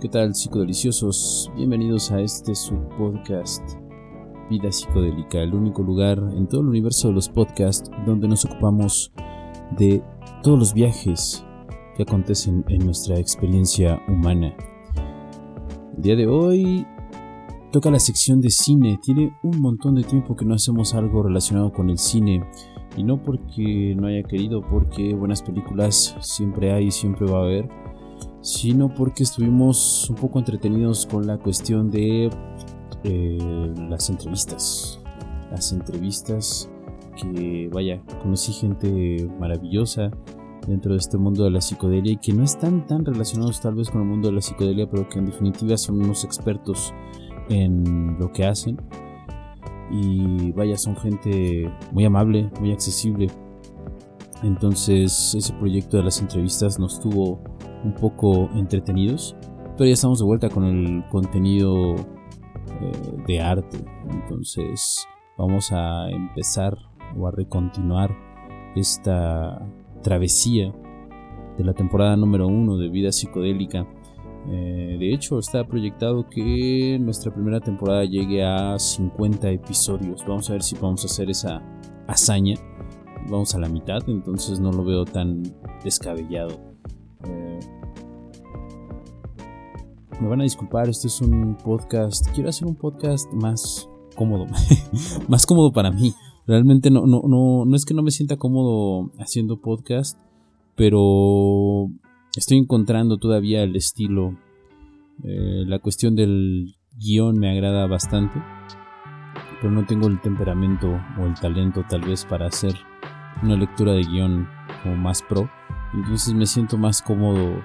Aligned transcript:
¿Qué 0.00 0.08
tal 0.08 0.34
psicodeliciosos? 0.34 1.52
Bienvenidos 1.54 2.10
a 2.10 2.20
este 2.20 2.54
su 2.54 2.74
podcast 2.96 3.62
Vida 4.48 4.72
Psicodélica, 4.72 5.40
el 5.40 5.54
único 5.54 5.82
lugar 5.82 6.18
en 6.34 6.48
todo 6.48 6.62
el 6.62 6.68
universo 6.68 7.08
de 7.08 7.14
los 7.14 7.28
podcasts 7.28 7.90
donde 8.06 8.26
nos 8.26 8.46
ocupamos 8.46 9.12
de 9.76 10.02
todos 10.42 10.58
los 10.58 10.72
viajes 10.72 11.44
que 11.94 12.04
acontecen 12.04 12.64
en 12.68 12.86
nuestra 12.86 13.18
experiencia 13.18 14.00
humana. 14.08 14.56
El 15.96 16.02
día 16.02 16.16
de 16.16 16.26
hoy 16.26 16.86
toca 17.70 17.90
la 17.90 18.00
sección 18.00 18.40
de 18.40 18.48
cine. 18.48 18.98
Tiene 19.02 19.36
un 19.42 19.60
montón 19.60 19.96
de 19.96 20.04
tiempo 20.04 20.36
que 20.36 20.46
no 20.46 20.54
hacemos 20.54 20.94
algo 20.94 21.22
relacionado 21.22 21.70
con 21.70 21.90
el 21.90 21.98
cine. 21.98 22.42
Y 22.96 23.04
no 23.04 23.22
porque 23.22 23.94
no 23.96 24.08
haya 24.08 24.22
querido, 24.22 24.62
porque 24.62 25.14
buenas 25.14 25.42
películas 25.42 26.16
siempre 26.20 26.72
hay 26.72 26.86
y 26.86 26.90
siempre 26.90 27.26
va 27.26 27.38
a 27.38 27.42
haber 27.42 27.68
sino 28.42 28.92
porque 28.92 29.22
estuvimos 29.22 30.10
un 30.10 30.16
poco 30.16 30.40
entretenidos 30.40 31.06
con 31.06 31.26
la 31.26 31.38
cuestión 31.38 31.90
de 31.90 32.28
eh, 33.04 33.74
las 33.88 34.10
entrevistas. 34.10 35.00
Las 35.50 35.72
entrevistas 35.72 36.68
que, 37.16 37.70
vaya, 37.72 38.02
conocí 38.20 38.52
gente 38.52 39.28
maravillosa 39.38 40.10
dentro 40.66 40.92
de 40.92 40.98
este 40.98 41.18
mundo 41.18 41.44
de 41.44 41.50
la 41.50 41.60
psicodelia 41.60 42.12
y 42.12 42.16
que 42.16 42.32
no 42.32 42.42
están 42.42 42.86
tan 42.86 43.04
relacionados 43.04 43.60
tal 43.60 43.74
vez 43.74 43.90
con 43.90 44.02
el 44.02 44.08
mundo 44.08 44.28
de 44.28 44.34
la 44.34 44.40
psicodelia, 44.40 44.90
pero 44.90 45.08
que 45.08 45.20
en 45.20 45.26
definitiva 45.26 45.76
son 45.76 46.02
unos 46.02 46.24
expertos 46.24 46.92
en 47.48 48.18
lo 48.18 48.32
que 48.32 48.44
hacen. 48.44 48.76
Y 49.92 50.52
vaya, 50.52 50.76
son 50.76 50.96
gente 50.96 51.70
muy 51.92 52.04
amable, 52.04 52.50
muy 52.60 52.72
accesible. 52.72 53.28
Entonces 54.42 55.34
ese 55.36 55.52
proyecto 55.54 55.98
de 55.98 56.02
las 56.02 56.20
entrevistas 56.20 56.78
nos 56.78 56.98
tuvo 56.98 57.40
un 57.84 57.94
poco 57.94 58.48
entretenidos, 58.54 59.36
pero 59.76 59.86
ya 59.86 59.92
estamos 59.92 60.18
de 60.18 60.24
vuelta 60.24 60.48
con 60.48 60.64
el 60.64 61.04
contenido 61.10 61.94
eh, 61.94 63.22
de 63.26 63.40
arte. 63.40 63.78
Entonces 64.10 65.06
vamos 65.38 65.70
a 65.72 66.10
empezar 66.10 66.76
o 67.16 67.28
a 67.28 67.30
recontinuar 67.30 68.10
esta 68.74 69.64
travesía 70.02 70.72
de 71.58 71.64
la 71.64 71.74
temporada 71.74 72.16
número 72.16 72.46
uno 72.46 72.76
de 72.76 72.88
Vida 72.88 73.12
Psicodélica. 73.12 73.86
Eh, 74.48 74.96
de 74.98 75.14
hecho, 75.14 75.38
está 75.38 75.64
proyectado 75.64 76.28
que 76.28 76.98
nuestra 77.00 77.32
primera 77.32 77.60
temporada 77.60 78.04
llegue 78.04 78.44
a 78.44 78.78
50 78.78 79.50
episodios. 79.50 80.24
Vamos 80.26 80.50
a 80.50 80.54
ver 80.54 80.62
si 80.62 80.74
podemos 80.74 81.04
hacer 81.04 81.30
esa 81.30 81.62
hazaña. 82.08 82.56
Vamos 83.28 83.54
a 83.54 83.58
la 83.58 83.68
mitad, 83.68 84.00
entonces 84.08 84.58
no 84.58 84.72
lo 84.72 84.84
veo 84.84 85.04
tan 85.04 85.42
descabellado. 85.84 86.58
Eh, 87.24 87.60
me 90.20 90.28
van 90.28 90.40
a 90.40 90.44
disculpar, 90.44 90.88
este 90.88 91.06
es 91.06 91.20
un 91.20 91.56
podcast. 91.56 92.28
Quiero 92.34 92.48
hacer 92.48 92.66
un 92.66 92.74
podcast 92.74 93.32
más 93.32 93.88
cómodo, 94.16 94.46
más 95.28 95.46
cómodo 95.46 95.72
para 95.72 95.92
mí. 95.92 96.14
Realmente 96.46 96.90
no, 96.90 97.06
no, 97.06 97.22
no, 97.26 97.64
no 97.64 97.76
es 97.76 97.84
que 97.84 97.94
no 97.94 98.02
me 98.02 98.10
sienta 98.10 98.36
cómodo 98.36 99.12
haciendo 99.18 99.60
podcast, 99.60 100.18
pero 100.74 101.88
estoy 102.36 102.58
encontrando 102.58 103.18
todavía 103.18 103.62
el 103.62 103.76
estilo. 103.76 104.36
Eh, 105.24 105.64
la 105.66 105.78
cuestión 105.78 106.16
del 106.16 106.74
guion 106.98 107.38
me 107.38 107.50
agrada 107.50 107.86
bastante, 107.86 108.42
pero 109.60 109.72
no 109.72 109.84
tengo 109.86 110.08
el 110.08 110.20
temperamento 110.20 111.00
o 111.18 111.26
el 111.26 111.34
talento 111.34 111.84
tal 111.88 112.02
vez 112.02 112.24
para 112.24 112.46
hacer 112.46 112.74
una 113.42 113.56
lectura 113.56 113.92
de 113.92 114.02
guion 114.02 114.48
como 114.82 114.96
más 114.96 115.22
pro. 115.22 115.48
Entonces 115.94 116.34
me 116.34 116.46
siento 116.46 116.78
más 116.78 117.02
cómodo, 117.02 117.62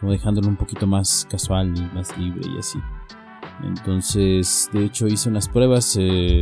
como 0.00 0.12
dejándolo 0.12 0.48
un 0.48 0.56
poquito 0.56 0.86
más 0.86 1.26
casual 1.30 1.72
y 1.76 1.94
más 1.94 2.16
libre 2.18 2.42
y 2.54 2.58
así. 2.58 2.78
Entonces, 3.64 4.68
de 4.72 4.84
hecho, 4.84 5.06
hice 5.06 5.28
unas 5.28 5.48
pruebas 5.48 5.96
eh, 5.98 6.40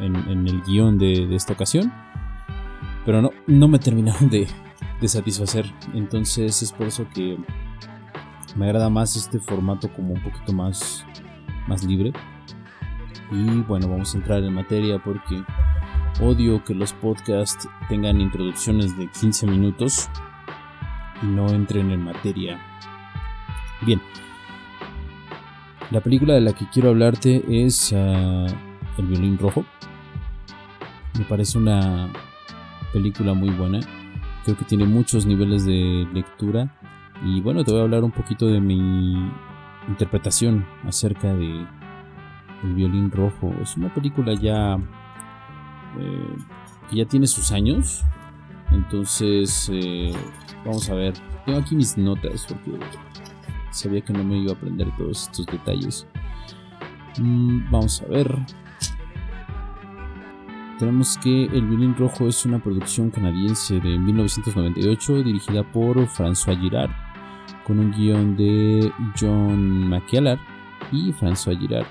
en, 0.00 0.48
el 0.48 0.62
guion 0.62 0.98
de, 0.98 1.34
esta 1.34 1.52
ocasión, 1.52 1.92
pero 3.04 3.22
no, 3.22 3.30
no 3.46 3.68
me 3.68 3.78
terminaron 3.78 4.28
de, 4.30 4.48
de 5.04 5.08
satisfacer. 5.08 5.70
Entonces, 5.92 6.62
es 6.62 6.72
por 6.72 6.86
eso 6.86 7.06
que 7.14 7.38
me 8.56 8.66
agrada 8.66 8.88
más 8.88 9.16
este 9.16 9.38
formato 9.38 9.92
como 9.92 10.14
un 10.14 10.22
poquito 10.22 10.52
más, 10.52 11.04
más 11.68 11.84
libre. 11.84 12.12
Y 13.30 13.60
bueno, 13.62 13.88
vamos 13.88 14.14
a 14.14 14.18
entrar 14.18 14.42
en 14.42 14.54
materia 14.54 14.98
porque 15.02 15.42
Odio 16.20 16.62
que 16.62 16.74
los 16.74 16.92
podcasts 16.92 17.68
tengan 17.88 18.20
introducciones 18.20 18.96
de 18.96 19.10
15 19.10 19.46
minutos 19.46 20.08
y 21.22 21.26
no 21.26 21.48
entren 21.48 21.90
en 21.90 22.02
materia. 22.02 22.58
Bien, 23.82 24.00
la 25.90 26.00
película 26.00 26.34
de 26.34 26.40
la 26.40 26.52
que 26.52 26.68
quiero 26.70 26.90
hablarte 26.90 27.44
es 27.48 27.92
ah, 27.92 28.46
El 28.96 29.06
violín 29.06 29.36
rojo. 29.36 29.64
Me 31.18 31.24
parece 31.24 31.58
una 31.58 32.10
película 32.92 33.34
muy 33.34 33.50
buena. 33.50 33.80
Creo 34.44 34.56
que 34.58 34.64
tiene 34.64 34.84
muchos 34.84 35.24
niveles 35.24 35.64
de 35.64 36.06
lectura. 36.12 36.70
Y 37.24 37.40
bueno, 37.40 37.64
te 37.64 37.70
voy 37.70 37.80
a 37.80 37.84
hablar 37.84 38.04
un 38.04 38.10
poquito 38.10 38.46
de 38.46 38.60
mi 38.60 39.30
interpretación 39.88 40.66
acerca 40.84 41.32
de 41.34 41.66
El 42.62 42.74
violín 42.74 43.10
rojo. 43.10 43.54
Es 43.62 43.76
una 43.76 43.92
película 43.92 44.34
ya 44.34 44.76
eh, 45.98 46.36
que 46.90 46.96
ya 46.96 47.06
tiene 47.06 47.26
sus 47.26 47.52
años. 47.52 48.04
Entonces, 48.70 49.70
eh, 49.72 50.12
vamos 50.64 50.88
a 50.90 50.94
ver. 50.94 51.14
Tengo 51.46 51.60
aquí 51.60 51.74
mis 51.74 51.96
notas 51.96 52.46
porque 52.46 52.78
sabía 53.70 54.02
que 54.02 54.12
no 54.12 54.24
me 54.24 54.38
iba 54.38 54.52
a 54.52 54.56
aprender 54.56 54.94
todos 54.96 55.22
estos 55.22 55.46
detalles. 55.46 56.06
Mm, 57.18 57.70
vamos 57.70 58.02
a 58.02 58.06
ver. 58.06 58.36
Tenemos 60.78 61.18
que 61.18 61.44
El 61.44 61.66
violín 61.66 61.94
rojo 61.96 62.26
es 62.26 62.44
una 62.44 62.62
producción 62.62 63.10
canadiense 63.10 63.78
de 63.78 63.98
1998 63.98 65.22
dirigida 65.22 65.62
por 65.72 65.96
François 66.08 66.58
Girard 66.60 66.90
con 67.64 67.78
un 67.78 67.92
guion 67.92 68.36
de 68.36 68.92
John 69.18 69.88
McKellar 69.88 70.38
y 70.90 71.12
François 71.12 71.58
Girard. 71.58 71.86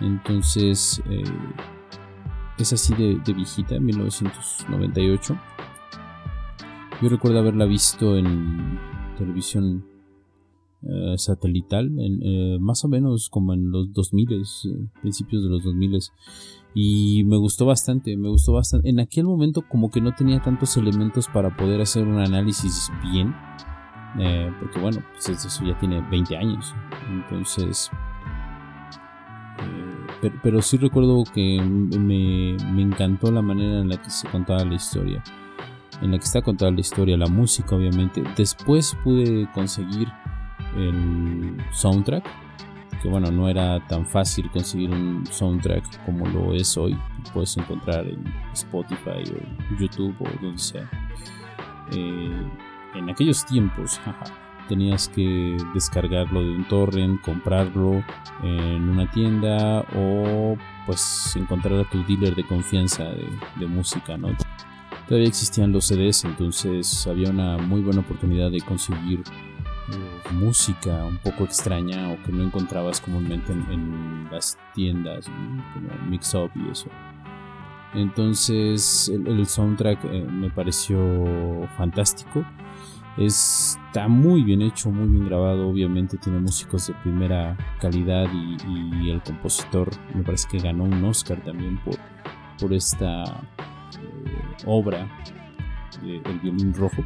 Entonces, 0.00 1.02
eh, 1.08 1.22
es 2.58 2.72
así 2.72 2.94
de, 2.94 3.18
de 3.24 3.32
viejita, 3.32 3.76
en 3.76 3.84
1998. 3.86 5.38
Yo 7.00 7.08
recuerdo 7.08 7.38
haberla 7.38 7.64
visto 7.64 8.16
en 8.16 8.78
televisión 9.16 9.84
eh, 10.82 11.18
satelital, 11.18 11.90
eh, 11.98 12.56
más 12.60 12.84
o 12.84 12.88
menos 12.88 13.28
como 13.30 13.52
en 13.52 13.72
los 13.72 13.92
2000, 13.92 14.32
eh, 14.32 14.44
principios 15.02 15.42
de 15.42 15.48
los 15.48 15.64
2000. 15.64 15.98
Y 16.74 17.24
me 17.24 17.36
gustó 17.36 17.66
bastante, 17.66 18.16
me 18.16 18.28
gustó 18.28 18.52
bastante. 18.52 18.88
En 18.88 19.00
aquel 19.00 19.24
momento 19.24 19.62
como 19.68 19.90
que 19.90 20.00
no 20.00 20.12
tenía 20.12 20.40
tantos 20.40 20.76
elementos 20.76 21.26
para 21.28 21.56
poder 21.56 21.80
hacer 21.80 22.06
un 22.06 22.18
análisis 22.18 22.90
bien. 23.02 23.34
porque 24.60 24.80
bueno, 24.80 25.02
pues 25.12 25.28
eso 25.28 25.64
ya 25.64 25.78
tiene 25.78 26.00
20 26.10 26.36
años. 26.36 26.74
Entonces 27.10 27.90
pero, 30.42 30.62
sí 30.62 30.76
recuerdo 30.78 31.22
que 31.32 31.60
me, 31.62 32.56
encantó 32.82 33.30
la 33.30 33.42
manera 33.42 33.80
en 33.80 33.88
la 33.88 34.00
que 34.02 34.10
se 34.10 34.28
contaba 34.28 34.64
la 34.64 34.74
historia. 34.74 35.22
En 36.02 36.12
la 36.12 36.18
que 36.18 36.24
está 36.24 36.42
contada 36.42 36.70
la 36.70 36.80
historia, 36.80 37.16
la 37.16 37.28
música 37.28 37.76
obviamente. 37.76 38.22
Después 38.36 38.96
pude 39.04 39.48
conseguir 39.52 40.08
el 40.76 41.56
soundtrack. 41.72 42.24
Que 43.02 43.08
bueno, 43.08 43.30
no 43.30 43.48
era 43.48 43.86
tan 43.86 44.04
fácil 44.04 44.50
conseguir 44.50 44.90
un 44.90 45.24
soundtrack 45.26 46.04
como 46.04 46.26
lo 46.26 46.54
es 46.54 46.76
hoy. 46.76 46.98
Puedes 47.32 47.56
encontrar 47.56 48.06
en 48.06 48.24
Spotify 48.52 49.22
o 49.30 49.80
YouTube 49.80 50.16
o 50.20 50.42
donde 50.42 50.58
sea. 50.58 50.90
Eh, 51.92 52.50
en 52.94 53.10
aquellos 53.10 53.44
tiempos, 53.46 53.98
jaja 54.04 54.24
tenías 54.68 55.08
que 55.08 55.56
descargarlo 55.74 56.42
de 56.42 56.50
un 56.50 56.68
torrent, 56.68 57.20
comprarlo 57.22 58.04
en 58.42 58.88
una 58.88 59.10
tienda 59.10 59.84
o 59.96 60.56
pues 60.86 61.34
encontrar 61.36 61.80
a 61.80 61.90
tu 61.90 62.04
dealer 62.04 62.34
de 62.36 62.46
confianza 62.46 63.04
de, 63.04 63.66
música, 63.66 64.16
¿no? 64.16 64.28
Todavía 65.08 65.28
existían 65.28 65.72
los 65.72 65.86
CDs, 65.86 66.24
entonces 66.24 67.06
había 67.06 67.30
una 67.30 67.56
muy 67.56 67.80
buena 67.80 68.00
oportunidad 68.00 68.50
de 68.50 68.60
conseguir 68.60 69.22
música 70.32 71.04
un 71.04 71.18
poco 71.18 71.44
extraña 71.44 72.12
o 72.12 72.22
que 72.22 72.32
no 72.32 72.44
encontrabas 72.44 73.00
comúnmente 73.00 73.52
en, 73.52 74.28
las 74.30 74.58
tiendas, 74.74 75.26
como 75.26 75.92
Mix 76.08 76.34
Up 76.34 76.50
y 76.54 76.70
eso. 76.70 76.88
Entonces 77.94 79.08
el, 79.08 79.46
soundtrack 79.46 80.04
eh, 80.04 80.26
me 80.30 80.50
pareció 80.50 81.66
fantástico 81.78 82.44
Está 83.18 84.06
muy 84.06 84.44
bien 84.44 84.62
hecho, 84.62 84.92
muy 84.92 85.08
bien 85.08 85.26
grabado. 85.26 85.68
Obviamente 85.68 86.16
tiene 86.18 86.38
músicos 86.38 86.86
de 86.86 86.94
primera 87.02 87.56
calidad 87.80 88.28
y, 88.32 89.10
el 89.10 89.20
compositor 89.22 89.90
me 90.14 90.22
parece 90.22 90.46
que 90.48 90.58
ganó 90.58 90.84
un 90.84 91.02
Oscar 91.04 91.42
también 91.42 91.78
por, 91.78 91.96
por 92.60 92.72
esta 92.72 93.24
eh, 93.24 94.64
obra, 94.66 95.08
El 96.04 96.38
violín 96.38 96.72
rojo. 96.72 97.02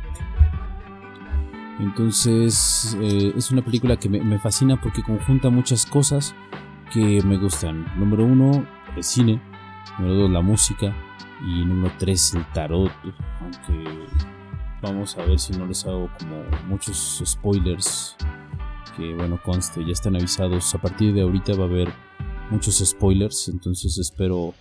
Entonces 1.78 2.96
eh, 3.00 3.32
es 3.36 3.50
una 3.50 3.64
película 3.64 3.96
que 3.96 4.08
me, 4.08 4.38
fascina 4.38 4.80
porque 4.80 5.02
conjunta 5.02 5.50
muchas 5.50 5.86
cosas 5.86 6.34
que 6.92 7.22
me 7.22 7.38
gustan. 7.38 7.86
Número 7.98 8.24
uno, 8.24 8.66
el 8.96 9.02
cine. 9.02 9.40
Número 9.98 10.22
dos, 10.22 10.30
la 10.30 10.42
música. 10.42 10.94
Y 11.40 11.64
número 11.64 11.92
tres, 11.98 12.34
el 12.34 12.44
tarot. 12.52 12.92
Aunque 13.40 14.06
vamos 14.82 15.16
a 15.16 15.24
ver 15.24 15.38
si 15.38 15.52
no 15.54 15.66
les 15.66 15.84
hago 15.86 16.10
como 16.18 16.44
muchos 16.68 17.22
spoilers. 17.24 18.16
Que 18.96 19.14
bueno, 19.14 19.40
conste, 19.42 19.84
ya 19.84 19.92
están 19.92 20.16
avisados. 20.16 20.74
A 20.74 20.78
partir 20.78 21.14
de 21.14 21.22
ahorita 21.22 21.54
va 21.54 21.64
a 21.64 21.68
haber 21.68 21.88
muchos 22.50 22.78
spoilers. 22.78 23.48
Entonces 23.48 23.96
espero 23.98 24.52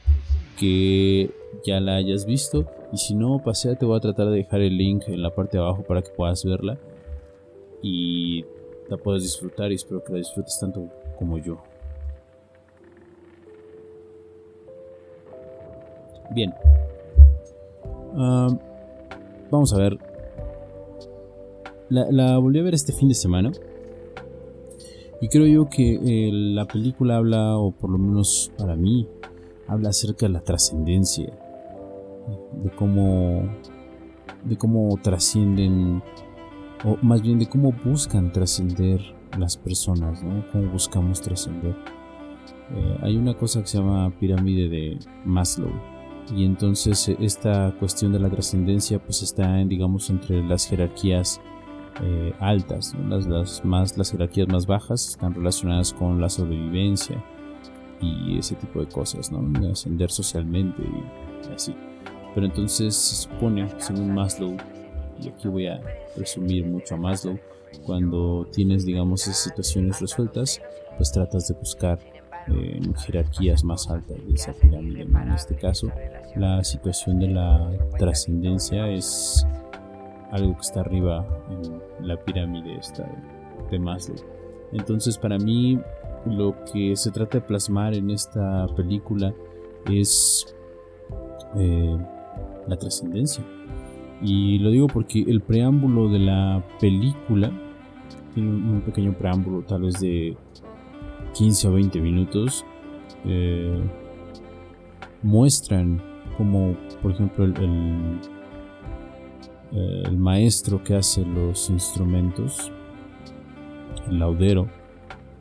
que 0.57 1.29
ya 1.65 1.81
la 1.81 1.97
hayas 1.97 2.25
visto. 2.25 2.65
Y 2.93 2.97
si 2.97 3.15
no, 3.15 3.41
pasea, 3.43 3.75
te 3.75 3.85
voy 3.85 3.97
a 3.97 4.01
tratar 4.01 4.27
de 4.27 4.37
dejar 4.37 4.61
el 4.61 4.77
link 4.77 5.03
en 5.07 5.21
la 5.21 5.35
parte 5.35 5.57
de 5.57 5.63
abajo 5.63 5.83
para 5.83 6.01
que 6.01 6.09
puedas 6.09 6.43
verla 6.45 6.79
y 7.81 8.45
la 8.89 8.97
puedes 8.97 9.23
disfrutar 9.23 9.71
y 9.71 9.75
espero 9.75 10.03
que 10.03 10.13
la 10.13 10.19
disfrutes 10.19 10.59
tanto 10.59 10.87
como 11.17 11.37
yo. 11.37 11.57
Bien. 16.33 16.53
vamos 19.51 19.73
a 19.73 19.77
ver. 19.77 19.97
La, 21.89 22.37
volví 22.37 22.59
a 22.59 22.63
ver 22.63 22.73
este 22.73 22.93
fin 22.93 23.09
de 23.09 23.15
semana. 23.15 23.51
Y 25.19 25.27
creo 25.27 25.45
yo 25.45 25.69
que 25.69 25.93
eh, 25.93 26.31
la 26.31 26.65
película 26.65 27.17
habla, 27.17 27.57
o 27.57 27.71
por 27.71 27.91
lo 27.91 27.97
menos 27.97 28.51
para 28.57 28.75
mí, 28.75 29.07
habla 29.67 29.89
acerca 29.89 30.25
de 30.25 30.31
la 30.31 30.41
trascendencia. 30.41 31.31
De 32.63 32.69
cómo. 32.71 33.49
de 34.45 34.57
cómo 34.57 34.97
trascienden 35.01 36.01
o 36.83 36.97
más 37.01 37.21
bien 37.21 37.39
de 37.39 37.47
cómo 37.47 37.71
buscan 37.71 38.31
trascender 38.31 39.01
las 39.37 39.57
personas, 39.57 40.23
¿no? 40.23 40.45
Cómo 40.51 40.71
buscamos 40.71 41.21
trascender. 41.21 41.75
Eh, 42.73 42.97
hay 43.01 43.17
una 43.17 43.33
cosa 43.33 43.61
que 43.61 43.67
se 43.67 43.77
llama 43.77 44.11
pirámide 44.19 44.69
de 44.69 44.99
Maslow 45.25 45.71
y 46.35 46.45
entonces 46.45 47.09
eh, 47.09 47.17
esta 47.19 47.73
cuestión 47.79 48.13
de 48.13 48.19
la 48.19 48.29
trascendencia 48.29 48.99
pues 48.99 49.21
está 49.21 49.59
en, 49.59 49.67
digamos 49.67 50.09
entre 50.09 50.41
las 50.43 50.67
jerarquías 50.67 51.41
eh, 52.01 52.33
altas, 52.39 52.95
las, 53.09 53.27
las, 53.27 53.65
más, 53.65 53.97
las 53.97 54.11
jerarquías 54.11 54.47
más 54.47 54.65
bajas 54.65 55.09
están 55.09 55.33
relacionadas 55.33 55.91
con 55.93 56.21
la 56.21 56.29
sobrevivencia 56.29 57.23
y 57.99 58.37
ese 58.37 58.55
tipo 58.55 58.79
de 58.79 58.87
cosas, 58.87 59.31
¿no? 59.31 59.69
ascender 59.69 60.09
socialmente 60.09 60.81
y 60.81 61.53
así. 61.53 61.75
Pero 62.33 62.45
entonces 62.45 62.95
se 62.95 63.15
supone, 63.15 63.67
según 63.77 64.13
Maslow, 64.13 64.55
y 65.21 65.29
aquí 65.29 65.47
voy 65.47 65.67
a 65.67 65.81
resumir 66.17 66.65
mucho 66.65 66.95
a 66.95 66.97
Maslow, 66.97 67.37
cuando 67.85 68.47
tienes, 68.51 68.85
digamos, 68.85 69.23
esas 69.23 69.37
situaciones 69.37 69.99
resueltas, 70.01 70.61
pues 70.97 71.11
tratas 71.11 71.47
de 71.47 71.53
buscar 71.55 71.99
eh, 72.47 72.81
jerarquías 73.05 73.63
más 73.63 73.89
altas 73.89 74.17
de 74.25 74.33
esa 74.33 74.53
pirámide. 74.53 75.03
En 75.03 75.31
este 75.31 75.55
caso, 75.55 75.89
la 76.35 76.63
situación 76.63 77.19
de 77.19 77.29
la 77.29 77.71
trascendencia 77.97 78.89
es 78.89 79.45
algo 80.31 80.55
que 80.55 80.61
está 80.61 80.81
arriba 80.81 81.25
en 81.49 82.07
la 82.07 82.17
pirámide 82.17 82.75
esta 82.77 83.09
de 83.69 83.79
Maslow. 83.79 84.17
Entonces, 84.73 85.17
para 85.17 85.37
mí, 85.37 85.79
lo 86.25 86.55
que 86.65 86.95
se 86.95 87.11
trata 87.11 87.39
de 87.39 87.45
plasmar 87.45 87.93
en 87.93 88.09
esta 88.09 88.67
película 88.75 89.33
es 89.89 90.55
eh, 91.55 91.97
la 92.67 92.77
trascendencia 92.77 93.43
y 94.21 94.59
lo 94.59 94.69
digo 94.69 94.87
porque 94.87 95.21
el 95.21 95.41
preámbulo 95.41 96.09
de 96.09 96.19
la 96.19 96.63
película 96.79 97.51
tiene 98.33 98.49
un 98.49 98.81
pequeño 98.81 99.13
preámbulo, 99.13 99.63
tal 99.63 99.83
vez 99.83 99.99
de 99.99 100.37
15 101.33 101.67
o 101.67 101.73
20 101.73 102.01
minutos. 102.01 102.65
Eh, 103.25 103.81
muestran 105.23 106.01
como, 106.37 106.75
por 107.01 107.11
ejemplo, 107.11 107.45
el, 107.45 108.19
el, 109.71 110.17
maestro 110.17 110.83
que 110.83 110.95
hace 110.95 111.25
los 111.25 111.69
instrumentos, 111.69 112.71
el 114.07 114.19
laudero, 114.19 114.67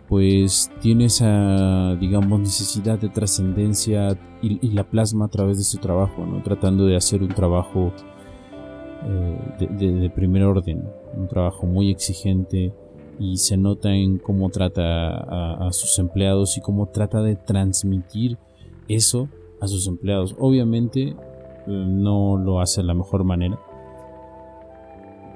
pues 0.09 0.71
tiene 0.81 1.07
esa, 1.07 1.95
digamos, 1.97 2.41
necesidad 2.41 2.99
de 2.99 3.09
trascendencia 3.09 4.19
y, 4.43 4.59
y, 4.67 4.73
la 4.73 4.85
plasma 4.85 5.27
a 5.27 5.29
través 5.29 5.59
de 5.59 5.65
su 5.65 5.79
trabajo, 5.79 6.27
¿no? 6.27 6.43
Tratando 6.43 6.85
de 6.87 6.97
hacer 6.97 7.23
un 7.23 7.29
trabajo 7.29 7.93
eh, 9.03 9.67
de, 9.69 10.11
primer 10.11 10.43
orden, 10.45 10.85
un 11.17 11.29
trabajo 11.29 11.67
muy 11.67 11.91
exigente 11.91 12.73
y 13.19 13.37
se 13.37 13.57
nota 13.57 13.95
en 13.95 14.19
cómo 14.19 14.51
trata 14.51 15.67
a, 15.67 15.73
sus 15.73 15.99
empleados 15.99 16.57
y 16.57 16.61
cómo 16.61 16.87
trata 16.87 17.23
de 17.23 17.37
transmitir 17.37 18.39
eso 18.89 19.29
a 19.61 19.69
sus 19.69 19.87
empleados. 19.87 20.35
Obviamente 20.39 21.09
eh, 21.09 21.15
no 21.67 22.37
lo 22.37 22.61
hace 22.61 22.81
de 22.81 22.87
la 22.87 22.95
mejor 22.95 23.25
manera, 23.25 23.59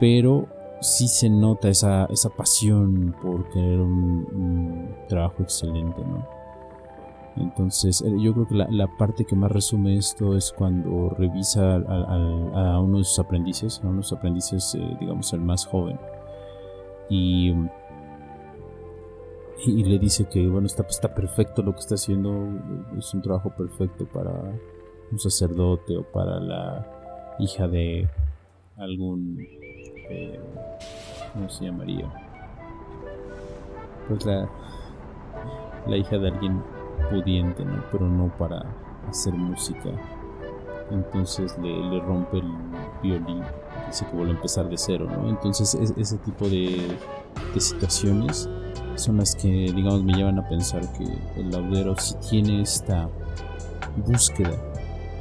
pero 0.00 0.48
sí 0.80 1.08
se 1.08 1.30
nota 1.30 1.68
esa, 1.68 2.06
esa 2.06 2.30
pasión 2.30 3.14
por 3.22 3.48
querer 3.50 3.80
un, 3.80 4.26
un 4.32 4.88
trabajo 5.08 5.42
excelente, 5.42 6.00
¿no? 6.02 6.33
Entonces, 7.36 8.00
eh, 8.02 8.14
yo 8.18 8.32
creo 8.32 8.46
que 8.46 8.54
la, 8.54 8.86
parte 8.96 9.24
que 9.24 9.34
más 9.34 9.50
resume 9.50 9.96
esto 9.96 10.36
es 10.36 10.52
cuando 10.52 11.10
revisa 11.10 11.76
a, 11.76 12.80
uno 12.80 12.98
de 12.98 13.04
sus 13.04 13.18
aprendices, 13.18 13.80
a 13.82 13.88
uno 13.88 13.98
de 13.98 14.02
sus 14.04 14.18
aprendices, 14.18 14.74
eh, 14.76 14.96
digamos, 15.00 15.32
el 15.32 15.40
más 15.40 15.66
joven, 15.66 15.98
y, 17.08 17.52
y, 19.66 19.84
le 19.84 19.98
dice 19.98 20.26
que, 20.26 20.46
bueno, 20.46 20.66
está, 20.66 20.84
está 20.88 21.12
perfecto 21.12 21.62
lo 21.62 21.72
que 21.72 21.80
está 21.80 21.96
haciendo, 21.96 22.48
es 22.96 23.12
un 23.12 23.20
trabajo 23.20 23.50
perfecto 23.50 24.06
para 24.06 24.30
un 25.10 25.18
sacerdote 25.18 25.96
o 25.96 26.04
para 26.04 26.38
la 26.38 26.86
hija 27.40 27.66
de 27.66 28.08
algún, 28.76 29.38
eh, 29.40 30.38
¿cómo 31.32 31.48
se 31.48 31.64
llamaría? 31.64 32.12
Pues 34.08 34.24
la, 34.24 34.48
la 35.88 35.96
hija 35.96 36.16
de 36.18 36.28
alguien 36.28 36.62
pudiente, 37.10 37.64
¿no? 37.64 37.82
pero 37.90 38.08
no 38.08 38.28
para 38.36 38.64
hacer 39.08 39.34
música. 39.34 39.90
Entonces 40.90 41.56
le, 41.58 42.00
rompe 42.00 42.38
el 42.38 42.52
violín, 43.02 43.42
dice 43.86 44.04
que 44.06 44.16
vuelve 44.16 44.32
a 44.32 44.36
empezar 44.36 44.68
de 44.68 44.76
cero, 44.76 45.08
¿no? 45.10 45.28
Entonces 45.28 45.74
ese 45.74 46.18
tipo 46.18 46.48
de, 46.48 46.96
situaciones 47.58 48.48
son 48.96 49.16
las 49.16 49.34
que, 49.34 49.48
digamos, 49.48 50.04
me 50.04 50.12
llevan 50.12 50.38
a 50.38 50.48
pensar 50.48 50.82
que 50.92 51.04
el 51.40 51.50
laudero 51.50 51.96
si 51.96 52.14
tiene 52.16 52.62
esta 52.62 53.08
búsqueda 54.06 54.56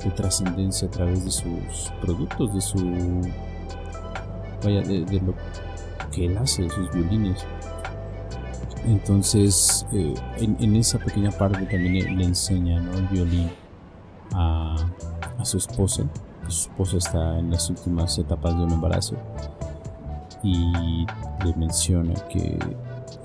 de 0.04 0.12
trascendencia 0.12 0.88
a 0.88 0.92
través 0.92 1.24
de 1.24 1.32
sus 1.32 1.92
productos, 2.02 2.54
de 2.54 2.62
su... 2.62 3.22
vaya, 4.64 4.82
de, 4.82 5.06
de 5.06 5.22
lo 5.22 5.34
que 6.12 6.26
él 6.26 6.38
hace, 6.38 6.64
de 6.64 6.70
sus 6.70 6.92
violines. 6.92 7.46
Entonces, 8.86 9.86
eh, 9.94 10.14
en, 10.38 10.76
esa 10.76 11.00
pequeña 11.00 11.32
parte 11.32 11.66
también 11.66 12.18
le, 12.18 12.26
enseña 12.26 12.78
el 12.78 13.08
violín 13.08 13.50
a, 14.34 14.76
su 15.44 15.58
esposa. 15.58 16.04
Su 16.48 16.70
esposa 16.70 16.98
está 16.98 17.40
en 17.40 17.52
las 17.52 17.70
últimas 17.70 18.18
etapas 18.18 18.58
de 18.58 18.64
un 18.64 18.72
embarazo 18.72 19.16
y 20.42 21.06
le 21.46 21.54
menciona 21.56 22.14
que 22.30 22.60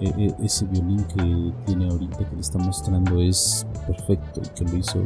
e, 0.01 0.09
e, 0.09 0.35
ese 0.45 0.65
violín 0.67 1.05
que 1.05 1.53
tiene 1.67 1.89
ahorita 1.89 2.19
que 2.19 2.35
le 2.35 2.41
está 2.41 2.59
mostrando 2.59 3.21
es 3.21 3.67
perfecto 3.87 4.41
y 4.45 4.49
que 4.51 4.65
lo 4.65 4.77
hizo 4.77 5.05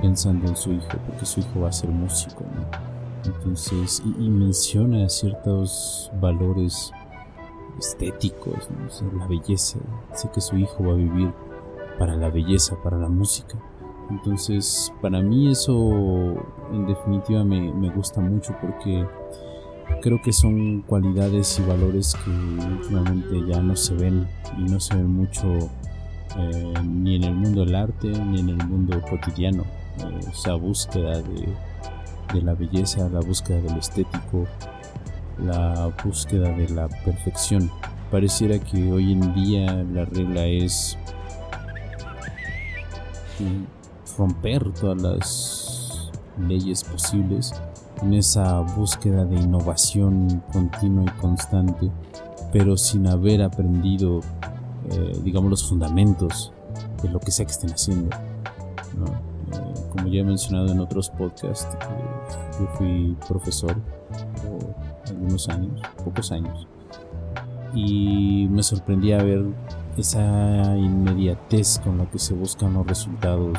pensando 0.00 0.48
en 0.48 0.56
su 0.56 0.72
hijo, 0.72 0.98
porque 1.06 1.26
su 1.26 1.40
hijo 1.40 1.60
va 1.60 1.68
a 1.68 1.72
ser 1.72 1.90
músico. 1.90 2.44
Entonces, 3.24 4.02
y 4.04 4.28
menciona 4.28 5.08
ciertos 5.08 6.12
valores 6.20 6.92
estéticos, 7.78 8.68
la 9.16 9.26
belleza. 9.26 9.78
Sé 10.14 10.30
que 10.32 10.40
su 10.40 10.56
hijo 10.56 10.84
va 10.84 10.92
a 10.92 10.96
vivir 10.96 11.32
para 11.98 12.16
la 12.16 12.30
belleza, 12.30 12.76
para 12.82 12.98
la 12.98 13.08
música. 13.08 13.58
Entonces, 14.10 14.92
para 15.00 15.20
mí 15.20 15.50
eso 15.50 16.34
en 16.72 16.86
definitiva 16.86 17.44
me, 17.44 17.90
gusta 17.90 18.20
mucho 18.20 18.54
porque 18.60 19.06
creo 20.02 20.20
que 20.20 20.32
son 20.32 20.82
cualidades 20.82 21.58
y 21.58 21.62
valores 21.62 22.14
que 22.24 22.30
últimamente 22.30 23.46
ya 23.46 23.60
no 23.60 23.74
se 23.76 23.94
ven 23.94 24.28
y 24.58 24.64
no 24.64 24.78
se 24.78 24.96
ven 24.96 25.10
mucho 25.10 25.46
eh, 26.36 26.74
ni 26.84 27.16
en 27.16 27.24
el 27.24 27.34
mundo 27.34 27.64
del 27.64 27.74
arte 27.74 28.08
ni 28.08 28.40
en 28.40 28.50
el 28.50 28.66
mundo 28.68 29.00
cotidiano. 29.08 29.62
Eh, 29.98 30.20
esa 30.30 30.54
búsqueda 30.54 31.22
de, 31.22 31.48
de 32.34 32.42
la 32.42 32.54
belleza, 32.54 33.08
la 33.08 33.20
búsqueda 33.20 33.60
de 33.62 33.70
lo 33.70 33.78
estético, 33.78 34.46
la 35.38 35.90
búsqueda 36.04 36.50
de 36.50 36.68
la 36.68 36.88
perfección. 36.88 37.70
Pareciera 38.10 38.58
que 38.58 38.92
hoy 38.92 39.12
en 39.12 39.34
día 39.34 39.72
la 39.92 40.04
regla 40.04 40.46
es 40.46 40.98
romper 44.16 44.72
todas 44.72 45.02
las 45.02 46.10
leyes 46.46 46.84
posibles 46.84 47.52
en 48.02 48.14
esa 48.14 48.60
búsqueda 48.60 49.24
de 49.24 49.36
innovación 49.36 50.42
continua 50.52 51.04
y 51.04 51.20
constante, 51.20 51.90
pero 52.52 52.76
sin 52.76 53.06
haber 53.06 53.42
aprendido, 53.42 54.20
eh, 54.90 55.20
digamos, 55.22 55.50
los 55.50 55.68
fundamentos 55.68 56.52
de 57.02 57.08
lo 57.08 57.20
que 57.20 57.30
sea 57.30 57.46
que 57.46 57.52
estén 57.52 57.70
haciendo. 57.70 58.14
Eh, 58.16 59.74
como 59.90 60.08
ya 60.08 60.20
he 60.20 60.24
mencionado 60.24 60.68
en 60.68 60.80
otros 60.80 61.10
podcasts, 61.10 61.66
eh, 61.74 62.58
yo 62.60 62.66
fui 62.76 63.16
profesor 63.28 63.76
algunos 65.10 65.48
años, 65.48 65.80
pocos 66.04 66.32
años, 66.32 66.66
y 67.74 68.46
me 68.50 68.62
sorprendía 68.62 69.22
ver 69.22 69.44
esa 69.96 70.76
inmediatez 70.76 71.80
con 71.82 71.98
la 71.98 72.10
que 72.10 72.18
se 72.18 72.34
buscan 72.34 72.74
los 72.74 72.86
resultados. 72.86 73.58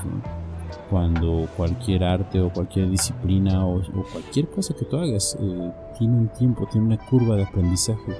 Cuando 0.89 1.47
cualquier 1.57 2.03
arte 2.03 2.39
o 2.41 2.51
cualquier 2.51 2.89
disciplina 2.89 3.65
o, 3.65 3.81
cualquier 4.11 4.49
cosa 4.49 4.73
que 4.75 4.85
tú 4.85 4.97
hagas 4.97 5.35
eh, 5.39 5.71
tiene 5.97 6.17
un 6.17 6.27
tiempo, 6.29 6.67
tiene 6.71 6.87
una 6.87 6.97
curva 6.97 7.35
de 7.35 7.43
aprendizaje 7.43 8.13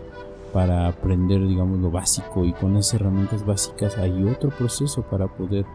para 0.51 0.87
aprender, 0.87 1.45
digamos, 1.45 1.79
lo 1.79 1.91
básico 1.91 2.45
y 2.45 2.53
con 2.53 2.77
esas 2.77 2.95
herramientas 2.95 3.45
básicas 3.45 3.97
hay 3.97 4.23
otro 4.23 4.49
proceso 4.49 5.03
para 5.03 5.27
poder 5.27 5.65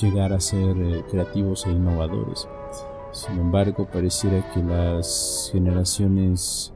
llegar 0.00 0.32
a 0.32 0.40
ser 0.40 0.76
eh, 0.78 1.04
creativos 1.10 1.66
e 1.66 1.72
innovadores. 1.72 2.48
Sin 3.10 3.38
embargo, 3.38 3.86
pareciera 3.92 4.48
que 4.52 4.62
las 4.62 5.50
generaciones 5.52 6.71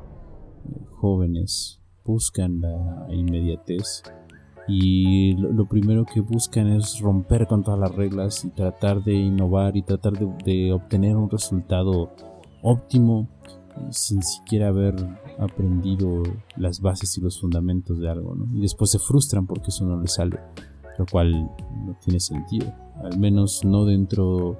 jóvenes 0.90 1.80
buscan 2.04 2.60
la 2.60 3.06
inmediatez 3.10 4.02
y 4.68 5.34
lo, 5.36 5.66
primero 5.66 6.04
que 6.04 6.20
buscan 6.20 6.68
es 6.68 6.98
romper 7.00 7.46
con 7.46 7.62
todas 7.62 7.78
las 7.78 7.94
reglas 7.94 8.44
y 8.44 8.50
tratar 8.50 9.02
de 9.04 9.14
innovar 9.14 9.76
y 9.76 9.82
tratar 9.82 10.12
de, 10.14 10.72
obtener 10.72 11.16
un 11.16 11.30
resultado 11.30 12.10
óptimo 12.62 13.28
sin 13.90 14.22
siquiera 14.22 14.68
haber 14.68 14.94
aprendido 15.38 16.22
las 16.56 16.80
bases 16.80 17.16
y 17.16 17.20
los 17.20 17.40
fundamentos 17.40 18.00
de 18.00 18.08
algo, 18.08 18.34
Y 18.54 18.60
después 18.60 18.90
se 18.90 18.98
frustran 18.98 19.46
porque 19.46 19.68
eso 19.68 19.84
no 19.84 20.00
les 20.00 20.14
sale, 20.14 20.40
lo 20.98 21.06
cual 21.06 21.32
no 21.84 21.96
tiene 22.02 22.18
sentido, 22.18 22.72
al 23.04 23.18
menos 23.18 23.64
no 23.64 23.84
dentro 23.84 24.58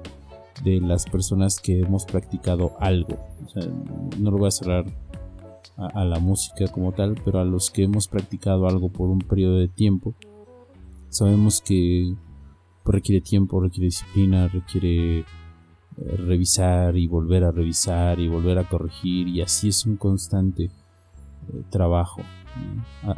de 0.63 0.79
las 0.79 1.05
personas 1.05 1.59
que 1.59 1.81
hemos 1.81 2.05
practicado 2.05 2.73
algo. 2.79 3.17
no 4.19 4.31
lo 4.31 4.37
voy 4.37 4.47
a 4.47 4.51
cerrar 4.51 4.85
a, 5.75 6.05
la 6.05 6.19
música 6.19 6.67
como 6.67 6.91
tal, 6.91 7.19
pero 7.23 7.39
a 7.39 7.45
los 7.45 7.69
que 7.69 7.83
hemos 7.83 8.07
practicado 8.07 8.67
algo 8.67 8.89
por 8.89 9.09
un 9.09 9.19
periodo 9.19 9.57
de 9.57 9.67
tiempo, 9.67 10.15
sabemos 11.09 11.61
que 11.61 12.15
requiere 12.85 13.21
tiempo, 13.21 13.59
requiere 13.59 13.85
disciplina, 13.85 14.47
requiere 14.47 15.19
eh, 15.19 15.25
revisar 15.97 16.97
y 16.97 17.07
volver 17.07 17.43
a 17.43 17.51
revisar 17.51 18.19
y 18.19 18.27
volver 18.27 18.57
a 18.59 18.67
corregir 18.67 19.27
y 19.27 19.41
así 19.41 19.69
es 19.69 19.85
un 19.85 19.97
constante 19.97 20.65
eh, 20.65 20.71
trabajo 21.69 22.21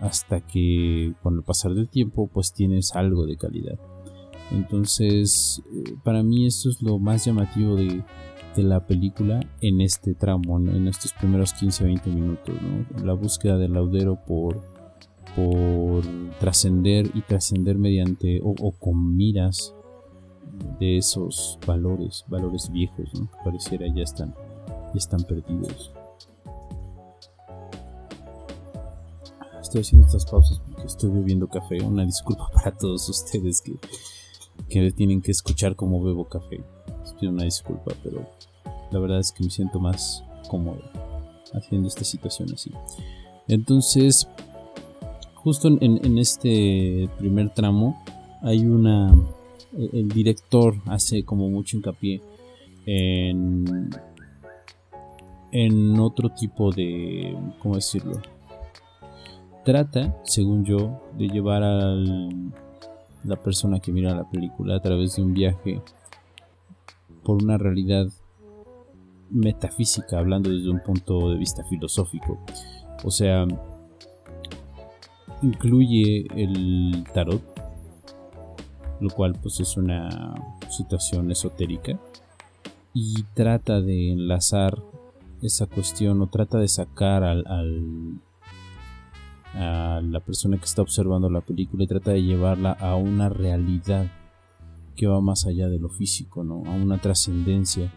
hasta 0.02 0.42
que 0.42 1.14
con 1.24 1.36
el 1.36 1.44
pasar 1.44 1.74
del 1.74 1.88
tiempo 1.88 2.30
pues 2.34 2.54
tienes 2.54 2.96
algo 2.96 3.26
de 3.26 3.38
calidad. 3.38 3.80
Entonces 4.52 5.62
eh, 5.74 5.96
para 6.04 6.24
mí 6.24 6.46
esto 6.46 6.70
es 6.70 6.82
lo 6.82 7.00
más 7.00 7.26
llamativo 7.26 7.76
de, 7.76 8.04
de 8.56 8.64
la 8.64 8.86
película 8.86 9.40
en 9.62 9.82
este 9.82 10.14
tramo, 10.14 10.58
en 10.58 10.88
estos 10.88 11.14
primeros 11.14 11.54
15-20 11.56 12.06
minutos. 12.08 12.56
La 13.04 13.14
búsqueda 13.14 13.58
del 13.58 13.74
laudero 13.74 14.18
por, 14.26 14.62
por 15.36 16.04
trascender 16.40 17.10
y 17.14 17.22
trascender 17.22 17.78
mediante 17.78 18.42
o, 18.44 18.72
con 18.72 19.16
miras 19.16 19.74
de 20.80 20.98
esos 20.98 21.60
valores, 21.66 22.26
valores 22.28 22.70
viejos, 22.72 23.12
que 23.12 23.44
pareciera 23.44 23.88
ya 23.96 24.04
están, 24.04 24.34
ya 24.68 24.98
están 24.98 25.24
perdidos. 25.24 25.94
Estoy 29.62 29.82
haciendo 29.82 30.08
estas 30.08 30.26
pausas 30.26 30.60
porque 30.66 30.84
estoy 30.88 31.12
bebiendo 31.12 31.48
café. 31.48 31.80
Una 31.84 32.04
disculpa 32.04 32.50
para 32.54 32.76
todos 32.76 33.08
ustedes 33.08 33.62
que, 33.62 33.76
que 34.68 34.92
tienen 34.92 35.22
que 35.22 35.32
escuchar 35.32 35.76
cómo 35.76 36.04
bebo 36.04 36.28
café. 36.28 36.64
Pido 37.20 37.34
una 37.34 37.44
disculpa, 37.44 37.92
pero 38.04 38.26
la 38.92 39.00
verdad 39.00 39.20
es 39.20 39.32
que 39.32 39.44
me 39.44 39.50
siento 39.50 39.80
más 39.80 40.24
cómodo 40.48 40.82
haciendo 41.54 41.88
esta 41.88 42.04
situación 42.04 42.50
así. 42.54 42.72
Entonces, 43.48 44.28
justo 45.36 45.68
en, 45.68 46.18
este 46.18 47.10
primer 47.18 47.54
tramo 47.54 48.02
hay 48.42 48.66
una... 48.66 49.14
El 49.74 50.08
director 50.08 50.76
hace 50.88 51.24
como 51.24 51.48
mucho 51.50 51.78
hincapié 51.78 52.22
en, 52.86 53.90
en 55.52 56.00
otro 56.00 56.30
tipo 56.30 56.72
de... 56.72 57.36
¿Cómo 57.60 57.76
decirlo? 57.76 58.22
Trata, 59.64 60.16
según 60.24 60.66
yo, 60.66 61.02
de 61.18 61.28
llevar 61.28 61.64
a 61.64 61.96
la 63.24 63.36
persona 63.36 63.80
que 63.80 63.92
mira 63.92 64.16
la 64.16 64.30
película 64.30 64.76
a 64.76 64.82
través 64.82 65.16
de 65.16 65.22
un 65.22 65.34
viaje 65.34 65.82
por 67.30 67.44
una 67.44 67.60
realidad 67.60 68.08
metafísica, 69.30 70.18
hablando 70.18 70.50
desde 70.50 70.68
un 70.68 70.80
punto 70.80 71.30
de 71.30 71.38
vista 71.38 71.64
filosófico. 71.64 72.40
O 73.04 73.12
sea, 73.12 73.46
incluye 75.44 76.26
el 76.36 77.06
tarot, 77.14 77.44
lo 79.00 79.12
cual 79.12 79.38
pues 79.40 79.60
es 79.60 79.78
una 79.78 80.34
situación 80.72 81.30
esotérica, 81.30 82.00
y 82.96 83.22
trata 83.36 83.80
de 83.80 84.12
enlazar 84.12 84.82
esa 85.44 85.68
cuestión 85.68 86.24
o 86.24 86.28
trata 86.30 86.58
de 86.58 86.68
sacar 86.68 87.24
al, 87.24 87.44
a 89.54 90.02
la 90.04 90.20
persona 90.20 90.58
que 90.58 90.66
está 90.66 90.82
observando 90.82 91.30
la 91.30 91.42
película 91.42 91.84
y 91.84 91.88
trata 91.88 92.10
de 92.10 92.24
llevarla 92.24 92.72
a 92.72 92.96
una 92.96 93.30
realidad 93.30 94.08
que 95.00 95.08
va 95.08 95.22
más 95.22 95.46
allá 95.46 95.70
de 95.70 95.80
lo 95.80 95.88
físico, 95.88 96.44
¿no? 96.44 96.62
A 96.66 96.76
una 96.76 97.00
trascendencia 97.00 97.90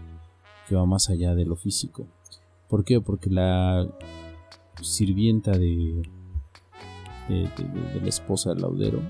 que 0.68 0.76
va 0.76 0.86
más 0.86 1.10
allá 1.10 1.34
de 1.34 1.44
lo 1.44 1.56
físico. 1.56 2.06
¿Por 2.68 2.84
qué? 2.84 3.00
Porque 3.00 3.28
la 3.28 3.88
sirvienta 4.80 5.50
de, 5.50 6.00
de, 7.28 8.00
la 8.00 8.08
esposa 8.08 8.50
del 8.50 8.62
laudero 8.62 9.02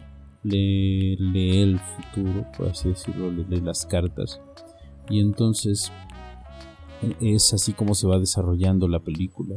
le 0.42 1.16
lee 1.18 1.58
el 1.58 1.78
futuro, 1.78 2.46
por 2.56 2.68
así 2.68 2.88
decirlo, 2.88 3.30
le 3.30 3.44
lee 3.44 3.60
las 3.60 3.84
cartas. 3.84 4.40
Y 5.10 5.20
entonces 5.20 5.92
es 7.20 7.52
así 7.52 7.74
como 7.74 7.94
se 7.94 8.06
va 8.06 8.18
desarrollando 8.18 8.88
la 8.88 9.00
película. 9.00 9.56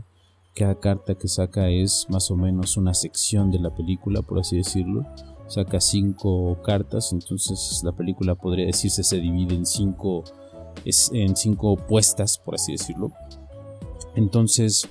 Cada 0.53 0.77
carta 0.77 1.15
que 1.15 1.29
saca 1.29 1.69
es 1.69 2.05
más 2.09 2.29
o 2.31 2.35
menos 2.35 2.75
una 2.75 2.93
sección 2.93 3.49
de 3.49 3.59
la 3.59 3.73
película, 3.73 4.21
por 4.23 4.39
así 4.39 4.57
decirlo. 4.57 5.05
Saca 5.47 5.79
cinco 5.79 6.57
cartas, 6.63 7.11
entonces 7.11 7.81
la 7.83 7.91
película 7.91 8.35
podría 8.35 8.65
decirse 8.65 9.03
se 9.03 9.19
divide 9.19 9.55
en 9.55 9.65
cinco 9.65 10.23
es 10.83 11.11
en 11.13 11.35
cinco 11.35 11.77
por 11.77 12.55
así 12.55 12.73
decirlo. 12.73 13.11
Entonces, 14.15 14.87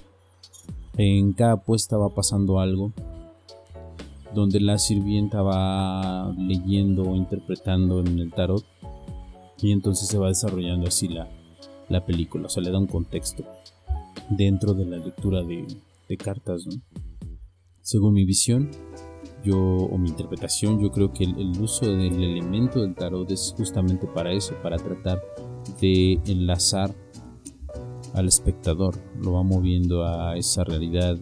en 0.97 1.33
cada 1.33 1.57
puesta 1.57 1.97
va 1.97 2.11
pasando 2.11 2.61
algo 2.61 2.93
donde 4.35 4.61
la 4.61 4.79
sirvienta 4.79 5.43
va 5.43 6.35
leyendo 6.37 7.03
o 7.03 7.17
interpretando 7.17 8.01
en 8.01 8.19
el 8.19 8.33
tarot 8.33 8.65
y 9.61 9.73
entonces 9.73 10.09
se 10.09 10.19
va 10.19 10.29
desarrollando 10.29 10.89
así 10.89 11.09
la, 11.09 11.29
la 11.89 12.05
película, 12.05 12.47
o 12.47 12.49
sea, 12.49 12.63
le 12.63 12.71
da 12.71 12.79
un 12.79 12.87
contexto 12.87 13.45
dentro 14.31 14.75
de 14.75 14.85
la 14.87 14.97
lectura 14.99 15.43
de, 15.43 15.67
cartas. 16.17 16.65
Según 17.81 18.15
mi 18.15 18.25
visión, 18.25 18.71
yo 19.45 19.59
o 19.59 19.99
mi 19.99 20.09
interpretación, 20.09 20.81
yo 20.81 20.91
creo 20.91 21.13
que 21.13 21.25
el, 21.25 21.61
uso 21.61 21.87
del 21.87 22.01
elemento 22.23 22.81
del 22.81 22.95
tarot 22.95 23.31
es 23.31 23.55
justamente 23.57 24.07
para 24.07 24.33
eso, 24.33 24.55
para 24.63 24.77
tratar 24.77 25.21
de 25.81 26.19
enlazar 26.27 26.95
al 28.15 28.27
espectador, 28.27 28.97
lo 29.21 29.33
va 29.33 29.43
moviendo 29.43 30.05
a 30.05 30.37
esa 30.37 30.65
realidad 30.65 31.19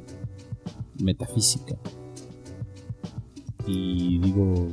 metafísica. 1.03 1.77
Y 3.67 4.19
digo 4.19 4.69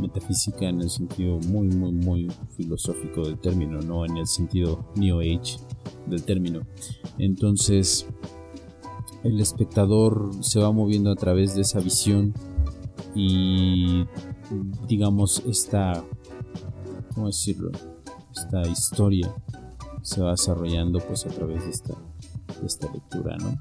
metafísica 0.00 0.68
en 0.68 0.80
el 0.80 0.90
sentido 0.90 1.38
muy, 1.38 1.68
muy, 1.68 1.92
muy 1.92 2.32
filosófico 2.56 3.22
del 3.22 3.38
término, 3.38 3.80
no 3.80 4.06
en 4.06 4.16
el 4.16 4.26
sentido 4.26 4.84
New 4.96 5.20
Age 5.20 5.58
del 6.06 6.24
término. 6.24 6.62
Entonces, 7.18 8.06
el 9.22 9.40
espectador 9.40 10.30
se 10.40 10.60
va 10.60 10.72
moviendo 10.72 11.10
a 11.10 11.16
través 11.16 11.54
de 11.54 11.62
esa 11.62 11.80
visión 11.80 12.34
y, 13.14 14.06
digamos, 14.86 15.42
esta, 15.46 16.04
¿cómo 17.14 17.26
decirlo? 17.26 17.70
esta 18.34 18.62
historia 18.62 19.32
se 20.02 20.20
va 20.20 20.32
desarrollando 20.32 20.98
pues 21.00 21.26
a 21.26 21.28
través 21.28 21.64
de 21.64 21.70
esta, 21.70 21.94
esta 22.64 22.92
lectura, 22.92 23.36
¿no? 23.38 23.60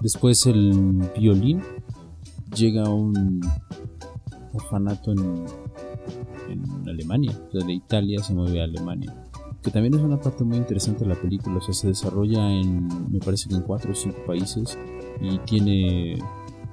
Después 0.00 0.46
el 0.46 1.10
violín 1.16 1.62
llega 2.56 2.84
a 2.84 2.88
un 2.88 3.40
orfanato 4.52 5.12
en, 5.12 5.46
en 6.48 6.88
Alemania, 6.88 7.32
o 7.52 7.58
de 7.64 7.72
Italia 7.72 8.22
se 8.22 8.34
mueve 8.34 8.60
a 8.60 8.64
Alemania. 8.64 9.14
que 9.62 9.70
también 9.70 9.94
es 9.94 10.00
una 10.00 10.18
parte 10.18 10.42
muy 10.42 10.56
interesante 10.56 11.04
de 11.04 11.14
la 11.14 11.20
película, 11.20 11.58
o 11.58 11.60
sea, 11.60 11.74
se 11.74 11.88
desarrolla 11.88 12.50
en, 12.50 13.12
me 13.12 13.18
parece 13.18 13.48
que 13.48 13.54
en 13.54 13.62
cuatro 13.62 13.92
o 13.92 13.94
cinco 13.94 14.18
países 14.26 14.78
y 15.20 15.38
tiene 15.40 16.18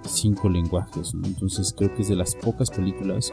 cinco 0.08 0.50
lenguajes, 0.50 1.14
entonces 1.24 1.74
creo 1.76 1.94
que 1.96 2.02
es 2.02 2.10
de 2.10 2.16
las 2.16 2.36
pocas 2.36 2.70
películas, 2.70 3.32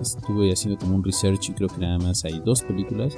estuve 0.00 0.52
haciendo 0.52 0.78
como 0.78 0.96
un 0.96 1.04
research 1.04 1.50
y 1.50 1.52
creo 1.52 1.68
que 1.68 1.78
nada 1.78 1.98
más 1.98 2.24
hay 2.24 2.40
dos 2.44 2.62
películas 2.62 3.16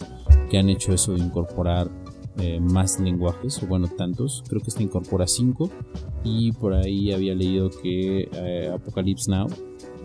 que 0.51 0.59
han 0.59 0.69
hecho 0.69 0.93
eso 0.93 1.13
de 1.13 1.21
incorporar 1.21 1.91
eh, 2.39 2.61
más 2.61 3.01
lenguajes, 3.01 3.63
o 3.63 3.67
bueno, 3.67 3.89
tantos, 3.89 4.43
creo 4.49 4.63
que 4.63 4.69
esta 4.69 4.83
incorpora 4.83 5.27
cinco 5.27 5.69
y 6.25 6.53
por 6.53 6.73
ahí 6.73 7.13
había 7.13 7.35
leído 7.35 7.71
que 7.71 8.29
eh, 8.33 8.71
Apocalypse 8.73 9.31
Now 9.31 9.49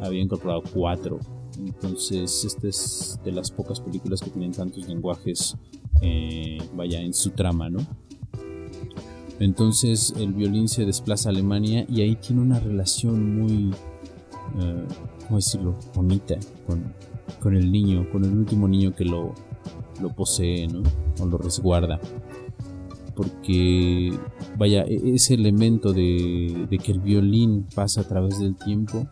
había 0.02 0.22
incorporado 0.22 0.64
cuatro. 0.74 1.20
Entonces, 1.58 2.44
esta 2.44 2.68
es 2.68 3.20
de 3.24 3.32
las 3.32 3.52
pocas 3.52 3.80
películas 3.80 4.20
que 4.20 4.30
tienen 4.30 4.52
tantos 4.52 4.88
lenguajes, 4.88 5.56
eh, 6.02 6.58
vaya, 6.74 7.00
en 7.00 7.14
su 7.14 7.30
trama, 7.30 7.70
¿no? 7.70 7.80
Entonces, 9.40 10.14
el 10.18 10.34
violín 10.34 10.68
se 10.68 10.86
desplaza 10.86 11.30
a 11.30 11.32
Alemania 11.32 11.86
y 11.90 12.02
ahí 12.02 12.16
tiene 12.16 12.42
una 12.42 12.60
relación 12.60 13.36
muy, 13.36 13.74
eh, 14.60 14.86
¿cómo 15.26 15.38
decirlo?, 15.38 15.76
bonita 15.94 16.36
con, 16.66 16.94
con, 17.42 17.56
el 17.56 17.72
niño, 17.72 18.10
con 18.12 18.24
el 18.24 18.32
último 18.32 18.68
niño 18.68 18.96
que 18.96 19.04
lo, 19.04 19.34
lo 20.02 20.10
posee, 20.10 20.68
¿no? 20.68 20.84
O 21.20 21.26
lo 21.26 21.38
resguarda. 21.38 22.00
Porque, 23.14 24.14
vaya, 24.58 24.84
e-, 24.84 25.16
ese 25.16 25.34
elemento 25.34 25.92
de, 25.92 26.68
de 26.70 26.78
que 26.78 26.94
el 26.94 27.00
violín 27.00 27.66
pasa 27.76 28.02
a 28.02 28.08
través 28.08 28.40
del 28.40 28.56
tiempo 28.56 29.08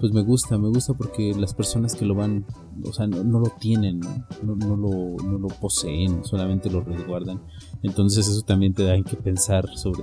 pues 0.00 0.12
me 0.12 0.22
gusta, 0.22 0.58
me 0.58 0.68
gusta 0.68 0.94
porque 0.94 1.34
las 1.34 1.54
personas 1.54 1.94
que 1.94 2.04
lo 2.04 2.14
van, 2.14 2.44
o 2.84 2.92
sea, 2.92 3.06
no, 3.06 3.40
lo 3.40 3.48
tienen, 3.58 4.00
¿no? 4.00 4.56
No, 4.56 4.76
lo, 4.76 5.16
no 5.22 5.38
lo 5.38 5.48
poseen, 5.48 6.24
solamente 6.24 6.70
lo 6.70 6.80
resguardan. 6.82 7.42
Entonces 7.82 8.28
eso 8.28 8.42
también 8.42 8.74
te 8.74 8.84
da 8.84 9.00
que 9.02 9.16
pensar 9.16 9.66
sobre, 9.76 10.02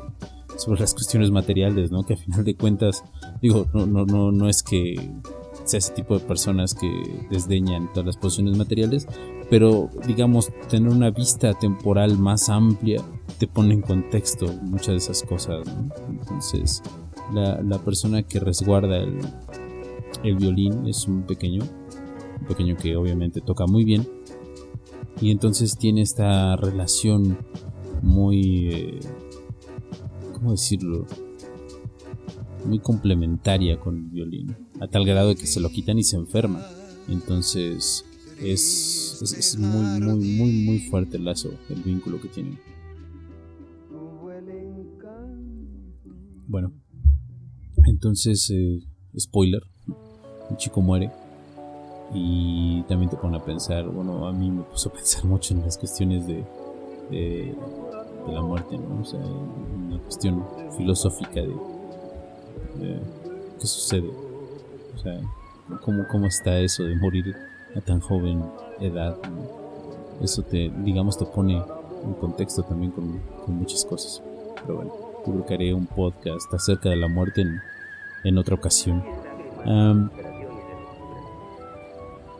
sobre 0.57 0.81
las 0.81 0.93
cuestiones 0.93 1.31
materiales, 1.31 1.91
¿no? 1.91 2.03
Que 2.03 2.13
a 2.13 2.17
final 2.17 2.43
de 2.43 2.55
cuentas, 2.55 3.03
digo, 3.41 3.67
no, 3.73 3.85
no, 3.85 4.05
no, 4.05 4.31
no 4.31 4.47
es 4.49 4.63
que 4.63 4.95
sea 5.63 5.77
ese 5.77 5.93
tipo 5.93 6.17
de 6.17 6.25
personas 6.25 6.73
que 6.73 6.89
desdeñan 7.29 7.91
todas 7.93 8.05
las 8.05 8.17
posiciones 8.17 8.57
materiales, 8.57 9.07
pero 9.49 9.89
digamos, 10.07 10.49
tener 10.69 10.89
una 10.89 11.11
vista 11.11 11.53
temporal 11.53 12.17
más 12.17 12.49
amplia 12.49 13.03
te 13.37 13.47
pone 13.47 13.73
en 13.73 13.81
contexto 13.81 14.47
muchas 14.63 14.87
de 14.87 14.97
esas 14.97 15.23
cosas, 15.23 15.65
¿no? 15.67 15.93
Entonces, 16.09 16.81
la, 17.33 17.61
la 17.61 17.79
persona 17.79 18.23
que 18.23 18.39
resguarda 18.39 18.97
el, 18.97 19.19
el 20.23 20.35
violín 20.35 20.87
es 20.87 21.07
un 21.07 21.23
pequeño, 21.23 21.63
un 22.41 22.47
pequeño 22.47 22.77
que 22.77 22.95
obviamente 22.95 23.41
toca 23.41 23.65
muy 23.65 23.83
bien. 23.83 24.07
Y 25.19 25.31
entonces 25.31 25.77
tiene 25.77 26.01
esta 26.01 26.55
relación 26.55 27.37
muy, 28.01 28.69
eh, 28.73 28.99
¿cómo 30.33 30.51
decirlo? 30.51 31.05
Muy 32.65 32.79
complementaria 32.79 33.79
con 33.79 33.97
el 33.97 34.09
violín, 34.09 34.55
a 34.79 34.87
tal 34.87 35.05
grado 35.05 35.29
de 35.29 35.35
que 35.35 35.47
se 35.47 35.59
lo 35.59 35.69
quitan 35.69 35.97
y 35.99 36.03
se 36.03 36.15
enferma. 36.15 36.65
Entonces 37.07 38.05
es, 38.39 39.19
es, 39.21 39.57
muy, 39.57 40.01
muy, 40.01 40.37
muy, 40.37 40.51
muy 40.65 40.79
fuerte 40.79 41.17
el 41.17 41.25
lazo, 41.25 41.51
el 41.69 41.83
vínculo 41.83 42.19
que 42.21 42.27
tienen. 42.27 42.59
Bueno, 46.47 46.73
entonces, 47.85 48.49
eh, 48.49 48.79
spoiler, 49.17 49.61
un 50.51 50.57
chico 50.57 50.81
muere 50.81 51.09
y 52.13 52.81
también 52.83 53.09
te 53.09 53.15
pone 53.15 53.37
a 53.37 53.43
pensar, 53.43 53.85
bueno, 53.85 54.27
a 54.27 54.33
mí 54.33 54.51
me 54.51 54.63
puso 54.63 54.89
a 54.89 54.93
pensar 54.93 55.23
mucho 55.25 55.53
en 55.53 55.61
las 55.61 55.77
cuestiones 55.77 56.27
de, 56.27 56.43
de, 57.09 57.55
la 58.27 58.41
muerte, 58.41 58.77
¿no? 58.77 59.01
O 59.01 59.05
sea, 59.05 59.19
una 59.19 59.97
cuestión 59.99 60.45
filosófica 60.77 61.41
de, 61.41 62.99
qué 63.59 63.67
sucede, 63.67 64.09
o 64.95 64.97
sea, 64.99 65.19
cómo, 65.83 66.05
cómo 66.09 66.27
está 66.27 66.59
eso 66.59 66.83
de 66.83 66.95
morir 66.95 67.35
a 67.75 67.81
tan 67.81 67.99
joven 67.99 68.43
edad, 68.79 69.17
eso 70.21 70.43
te, 70.43 70.71
digamos, 70.83 71.17
te 71.17 71.25
pone 71.25 71.63
en 72.03 72.13
contexto 72.15 72.63
también 72.63 72.91
con, 72.91 73.19
muchas 73.47 73.83
cosas, 73.85 74.21
pero 74.61 74.75
bueno, 74.75 74.93
publicaré 75.25 75.73
un 75.73 75.87
podcast 75.87 76.53
acerca 76.53 76.89
de 76.89 76.95
la 76.95 77.07
muerte 77.07 77.41
en, 77.41 77.59
en 78.23 78.37
otra 78.37 78.55
ocasión. 78.55 79.03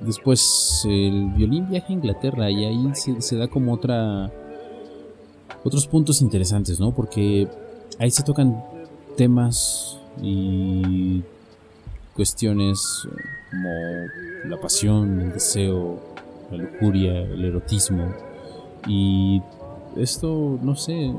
Después 0.01 0.83
el 0.85 1.29
violín 1.35 1.69
viaja 1.69 1.87
a 1.89 1.91
Inglaterra 1.93 2.49
y 2.49 2.65
ahí 2.65 2.91
se, 2.95 3.35
da 3.35 3.47
como 3.47 3.73
otra 3.73 4.31
otros 5.63 5.85
puntos 5.87 6.21
interesantes, 6.21 6.79
¿no? 6.79 6.91
Porque 6.91 7.47
ahí 7.99 8.09
se 8.09 8.23
tocan 8.23 8.63
temas 9.15 9.99
y 10.21 11.21
cuestiones 12.15 13.07
como 13.51 14.49
la 14.49 14.59
pasión, 14.59 15.21
el 15.21 15.33
deseo, 15.33 15.99
la 16.49 16.57
lujuria, 16.57 17.21
el 17.21 17.45
erotismo. 17.45 18.11
Y 18.87 19.39
esto, 19.97 20.57
no 20.63 20.75
sé, 20.75 21.13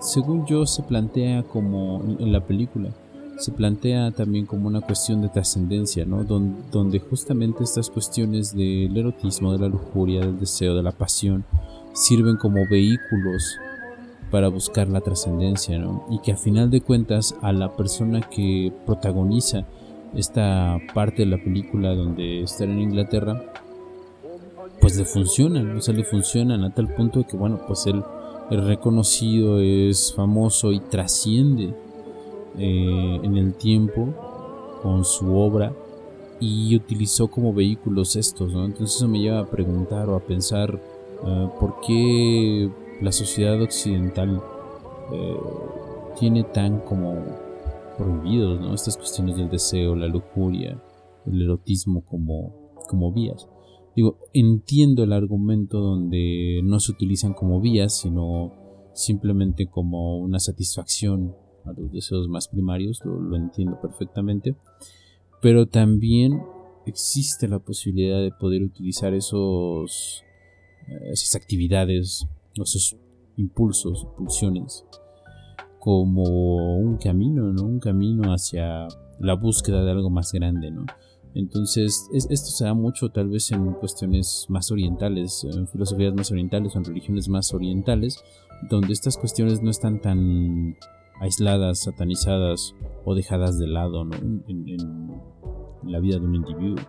según 0.00 0.46
yo 0.46 0.64
se 0.64 0.84
plantea 0.84 1.42
como 1.42 2.04
en 2.20 2.32
la 2.32 2.40
película 2.40 2.90
se 3.38 3.52
plantea 3.52 4.10
también 4.12 4.46
como 4.46 4.68
una 4.68 4.80
cuestión 4.80 5.20
de 5.20 5.28
trascendencia, 5.28 6.04
¿no? 6.06 6.24
donde 6.24 7.00
justamente 7.00 7.64
estas 7.64 7.90
cuestiones 7.90 8.56
del 8.56 8.96
erotismo, 8.96 9.52
de 9.52 9.58
la 9.58 9.68
lujuria, 9.68 10.20
del 10.20 10.38
deseo, 10.38 10.74
de 10.74 10.82
la 10.82 10.92
pasión, 10.92 11.44
sirven 11.92 12.36
como 12.36 12.66
vehículos 12.70 13.58
para 14.30 14.48
buscar 14.48 14.88
la 14.88 15.00
trascendencia, 15.00 15.78
¿no? 15.78 16.04
Y 16.10 16.18
que 16.18 16.32
a 16.32 16.36
final 16.36 16.70
de 16.70 16.80
cuentas 16.80 17.36
a 17.42 17.52
la 17.52 17.76
persona 17.76 18.20
que 18.20 18.72
protagoniza 18.84 19.64
esta 20.14 20.78
parte 20.94 21.24
de 21.24 21.26
la 21.26 21.38
película 21.38 21.94
donde 21.94 22.42
están 22.42 22.70
en 22.70 22.80
Inglaterra, 22.80 23.52
pues 24.80 24.96
le 24.96 25.04
funcionan, 25.04 25.76
o 25.76 25.80
sea, 25.80 25.94
le 25.94 26.04
funcionan 26.04 26.64
a 26.64 26.74
tal 26.74 26.92
punto 26.92 27.24
que, 27.26 27.36
bueno, 27.36 27.60
pues 27.66 27.86
él 27.86 28.02
es 28.50 28.64
reconocido, 28.64 29.60
es 29.60 30.12
famoso 30.14 30.72
y 30.72 30.80
trasciende 30.80 31.74
eh, 32.58 33.20
en 33.22 33.36
el 33.36 33.54
tiempo 33.54 34.14
con 34.82 35.04
su 35.04 35.36
obra 35.36 35.74
y 36.40 36.76
utilizó 36.76 37.28
como 37.28 37.52
vehículos 37.52 38.16
estos, 38.16 38.52
Entonces 38.52 38.96
eso 38.96 39.08
me 39.08 39.20
lleva 39.20 39.40
a 39.40 39.50
preguntar 39.50 40.08
o 40.08 40.16
a 40.16 40.20
pensar 40.20 40.80
eh, 41.26 41.48
por 41.58 41.80
qué 41.80 42.70
la 43.00 43.12
sociedad 43.12 43.60
occidental 43.62 44.42
eh, 45.12 45.36
tiene 46.18 46.44
tan 46.44 46.80
como 46.80 47.16
prohibidos. 47.96 48.74
Estas 48.74 48.96
cuestiones 48.96 49.36
del 49.36 49.48
deseo, 49.48 49.96
la 49.96 50.06
lujuria, 50.06 50.80
el 51.26 51.42
erotismo 51.42 52.04
como, 52.04 52.72
como 52.88 53.12
vías. 53.12 53.48
Digo, 53.94 54.18
entiendo 54.34 55.04
el 55.04 55.12
argumento 55.12 55.80
donde 55.80 56.60
no 56.62 56.80
se 56.80 56.92
utilizan 56.92 57.32
como 57.32 57.60
vías, 57.60 57.98
sino 57.98 58.52
simplemente 58.92 59.66
como 59.68 60.18
una 60.18 60.38
satisfacción 60.38 61.34
a 61.66 61.72
los 61.72 61.92
deseos 61.92 62.28
más 62.28 62.48
primarios, 62.48 63.00
lo, 63.04 63.36
entiendo 63.36 63.80
perfectamente, 63.80 64.56
pero 65.40 65.66
también 65.66 66.42
existe 66.86 67.48
la 67.48 67.58
posibilidad 67.58 68.20
de 68.22 68.30
poder 68.30 68.62
utilizar 68.62 69.14
esos, 69.14 70.22
eh, 70.88 71.10
esas 71.12 71.34
actividades, 71.34 72.26
esos 72.54 72.96
impulsos, 73.36 74.06
pulsiones, 74.16 74.84
como 75.78 76.78
un 76.78 76.96
camino, 76.96 77.52
¿no? 77.52 77.64
Un 77.64 77.78
camino 77.78 78.32
hacia 78.32 78.88
la 79.20 79.34
búsqueda 79.34 79.84
de 79.84 79.90
algo 79.90 80.10
más 80.10 80.32
grande, 80.32 80.70
¿no? 80.70 80.86
Entonces, 81.36 82.08
esto 82.14 82.50
se 82.50 82.64
da 82.64 82.72
mucho 82.72 83.10
tal 83.10 83.28
vez 83.28 83.52
en 83.52 83.74
cuestiones 83.74 84.46
más 84.48 84.70
orientales, 84.70 85.44
en 85.44 85.68
filosofías 85.68 86.14
más 86.14 86.30
orientales 86.30 86.74
o 86.74 86.78
en 86.78 86.84
religiones 86.86 87.28
más 87.28 87.52
orientales, 87.52 88.24
donde 88.70 88.94
estas 88.94 89.18
cuestiones 89.18 89.62
no 89.62 89.70
están 89.70 90.00
tan 90.00 90.78
aisladas, 91.20 91.80
satanizadas 91.82 92.74
o 93.04 93.14
dejadas 93.14 93.58
de 93.58 93.66
lado 93.66 94.02
en, 94.02 94.84
la 95.82 96.00
vida 96.00 96.18
de 96.18 96.26
un 96.26 96.34
individuo. 96.34 96.84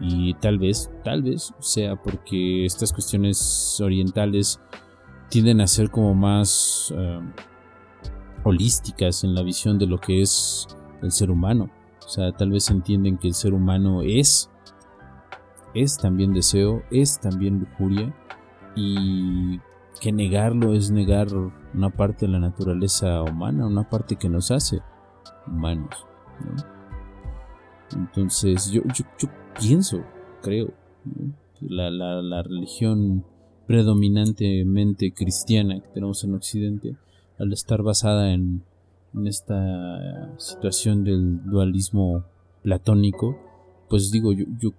Y 0.00 0.34
tal 0.34 0.58
vez, 0.58 0.90
tal 1.04 1.22
vez 1.22 1.54
sea 1.60 1.96
porque 1.96 2.64
estas 2.64 2.92
cuestiones 2.92 3.80
orientales 3.80 4.60
tienden 5.30 5.60
a 5.60 5.66
ser 5.66 5.90
como 5.90 6.14
más 6.14 6.92
eh, 6.96 7.20
holísticas 8.44 9.24
en 9.24 9.34
la 9.34 9.42
visión 9.42 9.78
de 9.78 9.86
lo 9.86 9.98
que 9.98 10.20
es 10.20 10.66
el 11.02 11.12
ser 11.12 11.30
humano. 11.30 11.70
O 12.04 12.08
sea, 12.08 12.32
tal 12.32 12.50
vez 12.50 12.68
entienden 12.68 13.16
que 13.16 13.28
el 13.28 13.34
ser 13.34 13.54
humano 13.54 14.02
es, 14.02 14.50
es 15.72 15.96
también 15.96 16.34
deseo, 16.34 16.82
es 16.90 17.18
también 17.20 17.60
lujuria 17.60 18.14
y 18.74 19.60
que 20.00 20.12
negarlo 20.12 20.74
es 20.74 20.90
negar 20.90 21.28
una 21.74 21.90
parte 21.90 22.26
de 22.26 22.32
la 22.32 22.38
naturaleza 22.38 23.22
humana, 23.22 23.66
una 23.66 23.88
parte 23.88 24.16
que 24.16 24.28
nos 24.28 24.50
hace 24.50 24.80
humanos. 25.46 26.06
Entonces 27.94 28.70
yo, 28.70 28.82
yo, 28.94 29.28
pienso, 29.58 30.02
creo, 30.42 30.72
la, 31.60 31.90
la, 31.90 32.42
religión 32.42 33.24
predominantemente 33.66 35.12
cristiana 35.12 35.80
que 35.80 35.88
tenemos 35.88 36.24
en 36.24 36.34
Occidente, 36.34 36.96
al 37.38 37.52
estar 37.52 37.82
basada 37.82 38.32
en, 38.32 38.62
esta 39.26 40.38
situación 40.38 41.04
del 41.04 41.44
dualismo 41.44 42.24
platónico, 42.62 43.36
pues 43.90 44.10
digo, 44.10 44.32
yo, 44.32 44.46
yo 44.58 44.70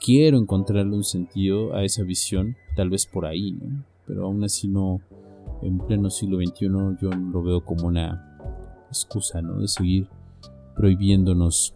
quiero 0.00 0.38
encontrarle 0.38 0.94
un 0.94 1.04
sentido 1.04 1.74
a 1.74 1.84
esa 1.84 2.02
visión, 2.02 2.56
tal 2.76 2.88
vez 2.88 3.04
por 3.04 3.26
ahí, 3.26 3.52
¿no? 3.52 3.84
Pero 4.06 4.24
aún 4.24 4.42
así 4.42 4.68
no, 4.68 5.02
en 5.62 5.78
pleno 5.78 6.10
siglo 6.10 6.38
XXI 6.38 6.66
yo 7.00 7.10
lo 7.10 7.42
veo 7.42 7.64
como 7.64 7.86
una 7.86 8.38
excusa, 8.88 9.42
¿no? 9.42 9.58
De 9.58 9.68
seguir 9.68 10.08
prohibiéndonos 10.76 11.72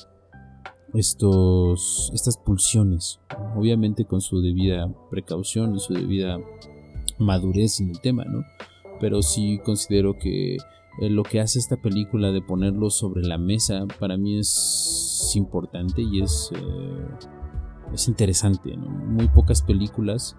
estos, 0.94 2.10
estas 2.14 2.36
pulsiones, 2.36 3.20
obviamente 3.56 4.04
con 4.04 4.20
su 4.20 4.40
debida 4.40 4.90
precaución 5.10 5.74
y 5.74 5.80
su 5.80 5.94
debida 5.94 6.38
madurez 7.18 7.80
en 7.80 7.90
el 7.90 8.00
tema, 8.00 8.24
¿no? 8.24 8.44
Pero 9.00 9.22
sí 9.22 9.60
considero 9.64 10.18
que 10.18 10.56
eh, 11.00 11.10
lo 11.10 11.22
que 11.22 11.40
hace 11.40 11.58
esta 11.58 11.76
película 11.76 12.32
de 12.32 12.42
ponerlo 12.42 12.90
sobre 12.90 13.22
la 13.22 13.38
mesa 13.38 13.86
para 14.00 14.16
mí 14.16 14.38
es 14.38 15.32
importante 15.34 16.02
y 16.02 16.22
es, 16.22 16.50
eh, 16.54 17.08
es 17.92 18.08
interesante, 18.08 18.76
Muy 18.76 19.28
pocas 19.28 19.62
películas 19.62 20.36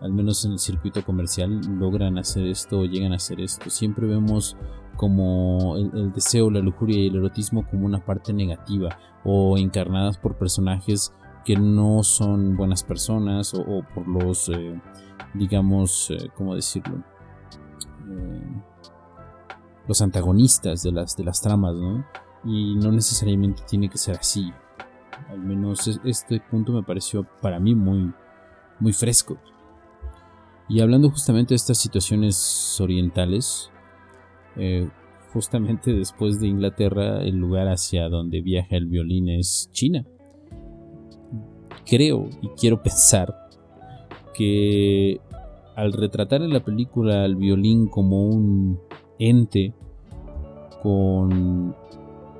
al 0.00 0.12
menos 0.12 0.44
en 0.44 0.52
el 0.52 0.58
circuito 0.58 1.04
comercial, 1.04 1.60
logran 1.78 2.18
hacer 2.18 2.46
esto 2.46 2.80
o 2.80 2.84
llegan 2.84 3.12
a 3.12 3.16
hacer 3.16 3.40
esto. 3.40 3.68
Siempre 3.68 4.06
vemos 4.06 4.56
como 4.96 5.76
el, 5.76 6.12
deseo, 6.12 6.50
la 6.50 6.60
lujuria 6.60 6.98
y 6.98 7.06
el 7.08 7.16
erotismo 7.16 7.66
como 7.68 7.86
una 7.86 8.04
parte 8.04 8.32
negativa 8.32 8.98
o 9.24 9.56
encarnadas 9.58 10.18
por 10.18 10.36
personajes 10.36 11.14
que 11.44 11.56
no 11.56 12.02
son 12.02 12.56
buenas 12.56 12.82
personas 12.82 13.54
o, 13.54 13.82
por 13.94 14.06
los, 14.06 14.48
eh, 14.48 14.80
digamos, 15.34 16.10
eh, 16.10 16.30
¿cómo 16.36 16.54
decirlo? 16.54 17.02
Eh, 18.10 18.62
los 19.86 20.02
antagonistas 20.02 20.82
de 20.82 20.92
las, 20.92 21.16
de 21.16 21.24
las 21.24 21.40
tramas, 21.40 21.74
¿no? 21.74 22.04
Y 22.44 22.76
no 22.76 22.92
necesariamente 22.92 23.62
tiene 23.68 23.88
que 23.88 23.98
ser 23.98 24.18
así. 24.18 24.52
Al 25.28 25.40
menos 25.40 25.86
este 26.04 26.40
punto 26.40 26.72
me 26.72 26.82
pareció 26.82 27.24
para 27.40 27.58
mí 27.58 27.74
muy, 27.74 28.12
muy 28.78 28.92
fresco. 28.92 29.38
Y 30.70 30.80
hablando 30.80 31.10
justamente 31.10 31.48
de 31.48 31.56
estas 31.56 31.78
situaciones 31.78 32.80
orientales, 32.80 33.72
eh, 34.54 34.88
justamente 35.32 35.92
después 35.92 36.38
de 36.38 36.46
Inglaterra, 36.46 37.24
el 37.24 37.38
lugar 37.38 37.66
hacia 37.66 38.08
donde 38.08 38.40
viaja 38.40 38.76
el 38.76 38.86
violín 38.86 39.30
es 39.30 39.68
China. 39.72 40.06
Creo 41.84 42.28
y 42.40 42.48
quiero 42.50 42.80
pensar 42.84 43.34
que 44.32 45.20
al 45.74 45.92
retratar 45.92 46.42
en 46.42 46.52
la 46.52 46.60
película 46.60 47.24
al 47.24 47.34
violín 47.34 47.88
como 47.88 48.22
un 48.22 48.78
ente 49.18 49.74
con 50.84 51.74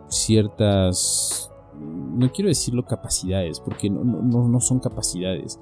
ciertas, 0.07 1.51
no 1.81 2.31
quiero 2.31 2.47
decirlo 2.47 2.85
capacidades, 2.85 3.59
porque 3.59 3.91
no, 3.91 4.47
no 4.47 4.61
son 4.61 4.79
capacidades, 4.79 5.59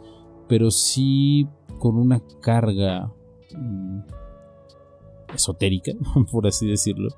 pero 0.48 0.70
sí 0.70 1.48
con 1.78 1.96
una 1.96 2.20
carga 2.40 3.12
mm, 3.56 4.00
esotérica, 5.34 5.92
por 6.32 6.46
así 6.46 6.66
decirlo, 6.66 7.08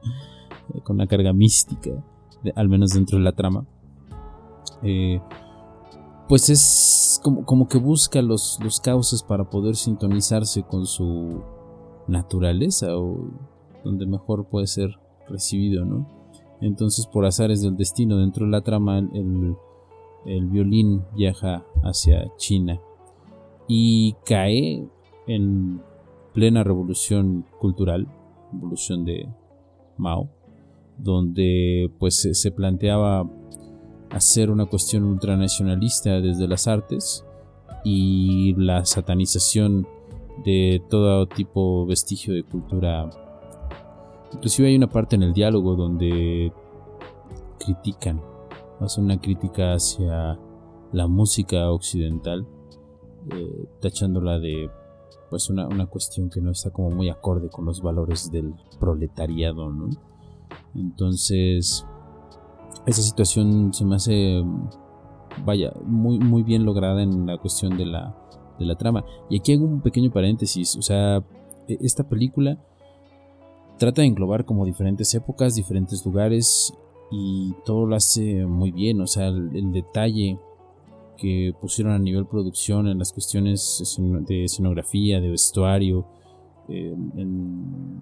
eh, 0.75 0.81
con 0.83 0.97
una 0.97 1.07
carga 1.07 1.33
mística, 1.33 1.91
al 2.55 2.69
menos 2.69 2.91
dentro 2.91 3.19
de 3.19 3.25
la 3.25 3.33
trama, 3.33 3.67
eh, 4.83 5.21
pues 6.29 6.49
es 6.49 7.21
como, 7.23 7.45
como, 7.45 7.69
que 7.69 7.79
busca 7.79 8.23
los, 8.23 8.59
los 8.63 8.81
cauces 8.81 9.23
para 9.23 9.51
poder 9.51 9.77
sintonizarse 9.77 10.63
con 10.63 10.87
su 10.87 11.43
naturaleza 12.07 12.97
o 12.97 13.31
donde 13.85 14.07
mejor 14.07 14.47
puede 14.47 14.67
ser 14.67 14.99
recibido, 15.29 15.85
¿no? 15.85 16.07
Entonces, 16.61 17.07
por 17.07 17.25
azares 17.25 17.63
del 17.63 17.77
destino, 17.77 18.19
dentro 18.19 18.45
de 18.45 18.53
la 18.53 18.61
trama, 18.61 18.99
el, 18.99 19.57
el 20.27 20.47
violín 20.47 21.03
viaja 21.15 21.65
hacia 21.83 22.31
China 22.37 22.81
y 23.73 24.17
cae 24.27 24.85
en 25.29 25.81
plena 26.35 26.65
revolución 26.65 27.47
cultural, 27.61 28.09
revolución 28.53 29.05
de 29.05 29.29
Mao, 29.97 30.29
donde 30.99 31.89
pues 32.01 32.29
se 32.33 32.51
planteaba 32.51 33.31
hacer 34.11 34.51
una 34.51 34.67
cuestión 34.67 35.05
ultranacionalista 35.05 36.21
desde 36.21 36.49
las 36.49 36.67
artes 36.67 37.25
y 37.85 38.57
la 38.57 38.85
satanización 38.85 39.87
de 40.45 40.83
todo 40.91 41.29
tipo 41.29 41.87
vestigio 41.87 42.35
de 42.35 42.43
cultura. 42.43 43.09
Inclusive 44.33 44.67
hay 44.67 44.75
una 44.75 44.89
parte 44.89 45.15
en 45.15 45.23
el 45.23 45.33
diálogo 45.33 45.77
donde 45.77 46.53
critican, 47.65 48.21
hacen 48.81 49.05
una 49.05 49.21
crítica 49.21 49.75
hacia 49.75 50.41
la 50.91 51.07
música 51.07 51.71
occidental, 51.71 52.49
eh, 53.33 53.69
tachándola 53.81 54.39
de 54.39 54.71
pues 55.29 55.49
una, 55.49 55.87
cuestión 55.87 56.29
que 56.29 56.41
no 56.41 56.51
está 56.51 56.71
como 56.71 56.91
muy 56.91 57.09
acorde 57.09 57.49
con 57.49 57.65
los 57.65 57.81
valores 57.81 58.33
del 58.33 58.53
proletariado, 58.81 59.71
¿no? 59.71 59.89
Entonces, 60.75 61.87
esa 62.85 63.03
situación 63.03 63.73
se 63.73 63.85
me 63.85 63.95
hace, 63.95 64.43
vaya, 65.45 65.73
muy, 65.85 66.19
muy 66.19 66.43
bien 66.43 66.65
lograda 66.65 67.03
en 67.03 67.27
la 67.27 67.39
cuestión 67.39 67.77
de 67.79 67.87
la, 67.87 68.17
de 68.59 68.67
la 68.67 68.75
trama. 68.75 69.05
Y 69.29 69.39
aquí 69.39 69.53
hago 69.53 69.67
un 69.67 69.81
pequeño 69.83 70.11
paréntesis, 70.11 70.75
o 70.77 70.83
sea, 70.83 71.19
e, 71.69 71.79
esta 71.81 72.09
película 72.09 72.59
trata 73.79 74.03
de 74.03 74.09
englobar 74.09 74.45
como 74.45 74.65
diferentes 74.67 75.15
épocas, 75.15 75.55
diferentes 75.55 76.05
lugares 76.05 76.75
y 77.13 77.55
todo 77.65 77.87
lo 77.87 77.95
hace 77.95 78.47
muy 78.47 78.73
bien, 78.73 79.01
o 79.01 79.07
sea, 79.07 79.29
el 79.29 79.73
detalle 79.73 80.41
que 81.21 81.55
pusieron 81.61 81.93
a 81.93 81.99
nivel 81.99 82.27
producción 82.27 82.89
en 82.89 82.99
las 82.99 83.13
cuestiones 83.13 83.83
de 84.27 84.45
escenografía, 84.45 85.21
de 85.21 85.31
vestuario, 85.31 86.07
en, 86.69 88.01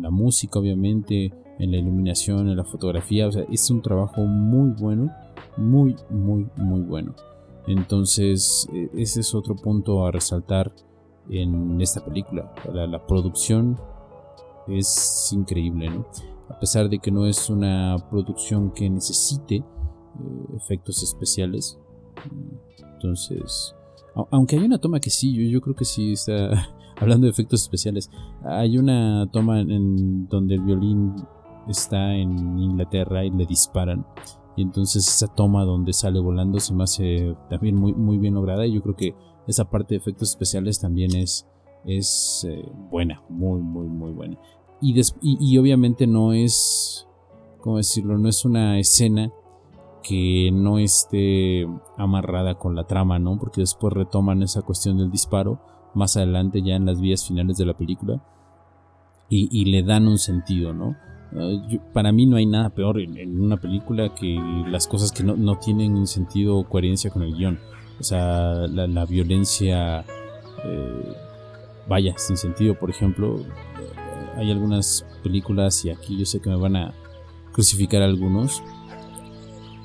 la 0.00 0.10
música 0.10 0.58
obviamente, 0.58 1.32
en 1.58 1.70
la 1.70 1.78
iluminación, 1.78 2.48
en 2.48 2.56
la 2.56 2.64
fotografía, 2.64 3.28
o 3.28 3.32
sea, 3.32 3.44
es 3.50 3.70
un 3.70 3.82
trabajo 3.82 4.22
muy 4.22 4.70
bueno, 4.70 5.10
muy, 5.56 5.96
muy, 6.10 6.46
muy 6.56 6.80
bueno. 6.80 7.14
Entonces, 7.66 8.68
e, 8.72 8.90
ese 9.00 9.20
es 9.20 9.34
otro 9.34 9.56
punto 9.56 10.06
a 10.06 10.10
resaltar 10.10 10.72
en 11.30 11.80
esta 11.80 12.04
película. 12.04 12.52
La, 12.72 13.06
producción 13.06 13.78
es 14.68 15.32
increíble, 15.32 15.90
¿no? 15.90 16.06
A 16.48 16.60
pesar 16.60 16.88
de 16.88 16.98
que 16.98 17.10
no 17.10 17.26
es 17.26 17.50
una 17.50 17.96
producción 18.10 18.70
que 18.72 18.88
necesite 18.88 19.56
eh, 19.56 19.64
efectos 20.56 21.02
especiales, 21.02 21.78
entonces, 22.94 23.74
aunque 24.30 24.56
hay 24.56 24.64
una 24.64 24.78
toma 24.78 25.00
que 25.00 25.10
sí, 25.10 25.50
yo, 25.50 25.60
creo 25.60 25.74
que 25.74 25.84
sí 25.84 26.12
está 26.12 26.68
hablando 26.96 27.26
de 27.26 27.30
efectos 27.30 27.62
especiales. 27.62 28.10
Hay 28.44 28.78
una 28.78 29.28
toma 29.30 29.60
en 29.60 30.28
donde 30.28 30.54
el 30.54 30.62
violín 30.62 31.14
está 31.68 32.14
en 32.14 32.58
Inglaterra 32.58 33.24
y 33.24 33.30
le 33.30 33.46
disparan. 33.46 34.06
Y 34.56 34.62
entonces 34.62 35.06
esa 35.06 35.26
toma 35.26 35.64
donde 35.64 35.92
sale 35.92 36.18
volando 36.18 36.58
se 36.60 36.74
me 36.74 36.84
hace 36.84 37.36
también 37.50 37.76
muy, 37.76 37.92
muy 37.92 38.16
bien 38.16 38.34
lograda. 38.34 38.66
Y 38.66 38.72
yo 38.72 38.82
creo 38.82 38.96
que 38.96 39.14
esa 39.46 39.68
parte 39.68 39.94
de 39.94 39.98
efectos 39.98 40.30
especiales 40.30 40.80
también 40.80 41.14
es, 41.14 41.46
es 41.84 42.46
eh, 42.48 42.64
buena, 42.90 43.22
muy, 43.28 43.60
muy, 43.60 43.86
muy 43.86 44.12
buena. 44.12 44.38
Y, 44.80 44.94
y 45.22 45.58
obviamente 45.58 46.06
no 46.06 46.32
es, 46.32 47.06
¿cómo 47.60 47.76
decirlo? 47.76 48.16
No 48.16 48.28
es 48.28 48.44
una 48.44 48.78
escena 48.78 49.30
que 50.06 50.50
no 50.52 50.78
esté 50.78 51.66
amarrada 51.96 52.54
con 52.54 52.76
la 52.76 52.84
trama, 52.84 53.18
¿no? 53.18 53.38
Porque 53.38 53.62
después 53.62 53.92
retoman 53.92 54.42
esa 54.42 54.62
cuestión 54.62 54.98
del 54.98 55.10
disparo 55.10 55.60
más 55.94 56.16
adelante 56.16 56.62
ya 56.62 56.76
en 56.76 56.86
las 56.86 57.00
vías 57.00 57.26
finales 57.26 57.56
de 57.56 57.66
la 57.66 57.74
película 57.74 58.22
y, 59.28 59.64
le 59.64 59.82
dan 59.82 60.06
un 60.06 60.18
sentido, 60.18 60.72
¿no? 60.72 60.94
Ah, 61.36 61.60
para 61.92 62.12
mí 62.12 62.26
no 62.26 62.36
hay 62.36 62.46
nada 62.46 62.70
peor 62.70 63.00
en, 63.00 63.40
una 63.40 63.56
película 63.56 64.14
que 64.14 64.38
las 64.68 64.86
cosas 64.86 65.10
que 65.10 65.24
no, 65.24 65.58
tienen 65.58 65.96
un 65.96 66.06
sentido 66.06 66.56
o 66.56 66.68
coherencia 66.68 67.10
con 67.10 67.22
el 67.22 67.34
guion. 67.34 67.58
O 67.98 68.04
sea, 68.04 68.54
la, 68.68 69.04
violencia, 69.06 70.04
eh, 70.64 71.12
vaya, 71.88 72.14
sin 72.18 72.36
sentido. 72.36 72.78
Por 72.78 72.90
ejemplo, 72.90 73.40
hay 74.36 74.52
algunas 74.52 75.04
películas, 75.24 75.84
y 75.84 75.90
aquí 75.90 76.16
yo 76.16 76.26
sé 76.26 76.40
que 76.40 76.50
me 76.50 76.56
van 76.56 76.76
a 76.76 76.94
crucificar 77.52 78.02
algunos, 78.02 78.62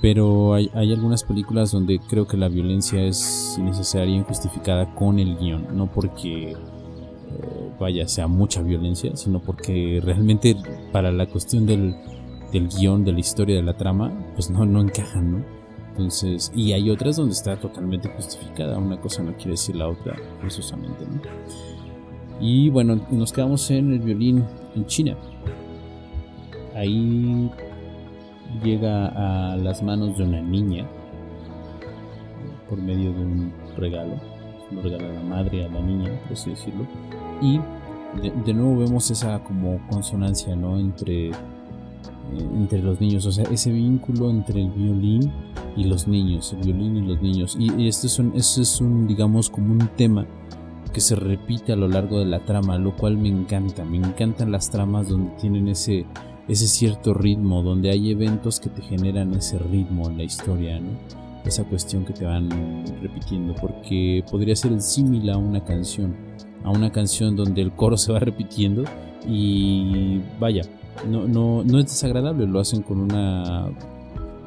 pero 0.02 0.56
hay, 0.56 0.70
algunas 0.74 1.24
películas 1.24 1.72
donde 1.72 2.00
creo 2.00 2.28
que 2.28 2.36
la 2.36 2.50
violencia 2.50 3.04
es 3.04 3.56
innecesaria 3.60 4.16
e 4.16 4.18
injustificada 4.18 4.96
con 4.96 5.20
el 5.20 5.38
guion, 5.38 5.78
no 5.78 5.92
porque 5.92 6.52
eh, 6.52 6.56
vaya 7.80 8.08
sea 8.08 8.28
mucha 8.28 8.64
violencia, 8.64 9.16
sino 9.16 9.40
porque 9.40 10.02
realmente 10.04 10.56
para 10.92 11.12
la 11.12 11.28
cuestión 11.28 11.68
del, 11.68 11.96
del 12.52 12.68
guion, 12.68 13.06
de 13.06 13.12
la 13.12 13.20
historia, 13.20 13.56
de 13.56 13.62
la 13.62 13.78
trama, 13.78 14.12
pues 14.34 14.50
no, 14.50 14.66
no 14.66 14.82
encajan, 14.82 15.32
¿no? 15.34 15.46
Entonces, 15.92 16.52
y 16.56 16.72
hay 16.72 16.90
otras 16.90 17.18
donde 17.18 17.34
está 17.34 17.60
totalmente 17.60 18.10
justificada, 18.10 18.80
una 18.80 19.00
cosa 19.00 19.22
no 19.22 19.34
quiere 19.34 19.52
decir 19.52 19.76
la 19.76 19.88
otra 19.88 20.16
forzosamente, 20.40 21.06
¿no? 21.06 21.22
Y 22.40 22.70
bueno, 22.70 23.00
nos 23.12 23.32
quedamos 23.32 23.70
en 23.70 23.94
el 23.94 24.00
violín 24.00 24.44
en 24.76 24.86
China. 24.88 25.16
Ahí 26.74 27.52
llega 28.64 29.52
a 29.54 29.58
las 29.58 29.82
manos 29.84 30.18
de 30.18 30.24
una 30.24 30.42
niña 30.42 30.88
por 32.70 32.82
medio 32.82 33.12
de 33.14 33.20
un 33.20 33.54
regalo. 33.78 34.16
Lo 34.72 34.82
regala 34.82 35.10
la 35.10 35.22
madre 35.22 35.66
a 35.66 35.70
la 35.70 35.82
niña, 35.82 36.10
por 36.24 36.34
así 36.34 36.52
decirlo. 36.52 36.88
Y 37.42 37.60
de, 38.46 38.54
nuevo 38.54 38.78
vemos 38.78 39.10
esa 39.12 39.44
como 39.44 39.80
consonancia, 39.90 40.56
¿no? 40.56 40.80
Entre, 40.80 41.30
eh, 41.30 41.34
entre 42.56 42.82
los 42.82 43.00
niños, 43.00 43.26
o 43.26 43.32
sea, 43.32 43.46
ese 43.52 43.72
vínculo 43.72 44.30
entre 44.30 44.62
el 44.62 44.70
violín 44.70 45.32
y 45.76 45.86
los 45.86 46.08
niños, 46.08 46.54
el 46.54 46.64
violín 46.64 46.98
y 46.98 47.02
los 47.02 47.22
niños. 47.22 47.58
Y, 47.60 47.88
esto 47.88 48.08
es 48.08 48.20
un, 48.20 48.34
esto 48.36 48.62
es 48.62 48.82
un, 48.82 49.08
digamos, 49.08 49.50
como 49.50 49.74
un 49.74 49.90
tema 49.96 50.26
que 50.94 51.02
se 51.02 51.16
repite 51.16 51.72
a 51.72 51.78
lo 51.78 51.88
largo 51.88 52.20
de 52.20 52.26
la 52.26 52.40
trama, 52.40 52.78
lo 52.78 52.96
cual 52.96 53.18
me 53.18 53.30
encanta. 53.30 53.86
Me 53.86 53.98
encantan 53.98 54.52
las 54.52 54.70
tramas 54.70 55.08
donde 55.08 55.32
tienen 55.40 55.68
ese, 55.70 56.06
ese 56.48 56.68
cierto 56.68 57.14
ritmo, 57.14 57.64
donde 57.64 57.92
hay 57.92 58.12
eventos 58.12 58.60
que 58.60 58.70
te 58.70 58.82
generan 58.82 59.34
ese 59.34 59.58
ritmo 59.58 60.10
en 60.10 60.18
la 60.18 60.24
historia, 60.24 60.80
¿no? 60.80 60.90
Esa 61.46 61.64
cuestión 61.64 62.06
que 62.06 62.14
te 62.14 62.26
van 62.26 62.50
repitiendo, 63.02 63.56
porque 63.56 64.24
podría 64.30 64.56
ser 64.56 64.74
el 64.74 64.82
símil 64.82 65.30
a 65.30 65.38
una 65.38 65.64
canción, 65.64 66.16
a 66.64 66.70
una 66.70 66.92
canción 66.92 67.36
donde 67.36 67.62
el 67.62 67.72
coro 67.72 67.98
se 67.98 68.12
va 68.12 68.20
repitiendo 68.20 68.84
y 69.28 70.22
vaya, 70.40 70.64
no, 71.10 71.28
no, 71.28 71.64
no 71.64 71.80
es 71.80 71.86
desagradable, 71.86 72.46
lo 72.46 72.60
hacen 72.60 72.84
con 72.84 73.00
una 73.00 73.70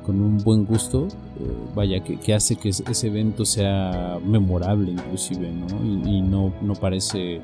con 0.05 0.21
un 0.21 0.37
buen 0.39 0.67
gusto, 0.67 1.09
eh, 1.41 1.57
vaya, 1.75 2.05
que, 2.05 2.35
hace 2.35 2.57
que 2.57 2.69
ese 2.69 3.07
evento 3.07 3.45
sea 3.45 4.19
memorable 4.25 4.93
inclusive, 4.93 5.51
¿no? 5.51 5.67
Y, 6.07 6.21
no, 6.21 6.53
no 6.61 6.75
parece 6.75 7.41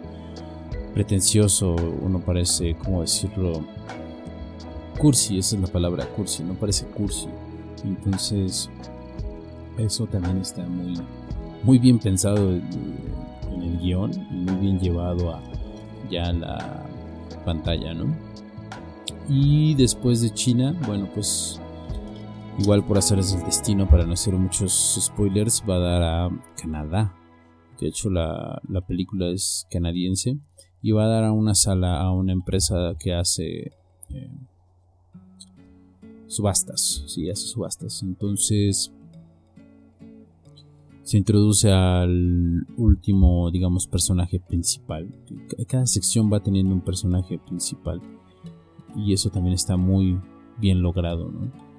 pretencioso, 0.92 1.74
o 1.74 2.08
no 2.08 2.20
parece, 2.20 2.76
¿cómo 2.84 3.00
decirlo? 3.00 3.64
Cursi, 5.00 5.38
esa 5.38 5.56
es 5.56 5.62
la 5.62 5.68
palabra, 5.68 6.06
cursi, 6.14 6.42
no 6.42 6.54
parece 6.54 6.86
cursi. 6.86 7.28
Entonces, 7.84 8.68
eso 9.78 10.06
también 10.06 10.38
está 10.38 10.66
muy, 10.66 10.94
muy 11.62 11.78
bien 11.78 11.98
pensado 11.98 12.50
en 12.50 13.62
el 13.62 13.78
guion 13.78 14.12
y 14.12 14.34
muy 14.34 14.56
bien 14.56 14.78
llevado 14.78 15.34
a 15.34 15.42
ya 16.10 16.32
la 16.32 16.86
pantalla, 17.44 17.94
¿no? 17.94 18.14
Y 19.28 19.74
después 19.74 20.20
de 20.20 20.30
China, 20.30 20.76
bueno, 20.86 21.08
pues 21.14 21.60
Igual 22.60 22.84
por 22.84 22.98
hacerles 22.98 23.32
el 23.32 23.42
destino, 23.44 23.88
para 23.88 24.04
no 24.04 24.12
hacer 24.12 24.34
muchos 24.34 24.98
spoilers, 25.00 25.64
va 25.68 25.76
a 25.76 25.78
dar 25.78 26.02
a 26.02 26.30
Canadá. 26.60 27.14
De 27.80 27.88
hecho, 27.88 28.10
la, 28.10 28.60
película 28.86 29.28
es 29.28 29.66
canadiense. 29.70 30.36
Y 30.82 30.92
va 30.92 31.04
a 31.04 31.08
dar 31.08 31.24
a 31.24 31.32
una 31.32 31.54
sala 31.54 32.00
a 32.00 32.12
una 32.12 32.32
empresa 32.32 32.94
que 32.98 33.14
hace 33.14 33.72
eh, 34.10 34.30
subastas. 36.30 37.04
Sí, 37.06 37.28
hace 37.28 37.46
subastas. 37.46 38.02
Entonces 38.02 38.92
se 41.02 41.18
introduce 41.18 41.70
al 41.70 42.66
último, 42.76 43.50
digamos, 43.50 43.86
personaje 43.86 44.40
principal. 44.40 45.12
Cada 45.66 45.86
sección 45.86 46.32
va 46.32 46.40
teniendo 46.40 46.74
un 46.74 46.80
personaje 46.80 47.38
principal. 47.38 48.00
Y 48.96 49.12
eso 49.12 49.30
también 49.30 49.54
está 49.54 49.76
muy 49.76 50.18
bien 50.58 50.82
logrado, 50.82 51.30
¿no? 51.30 51.70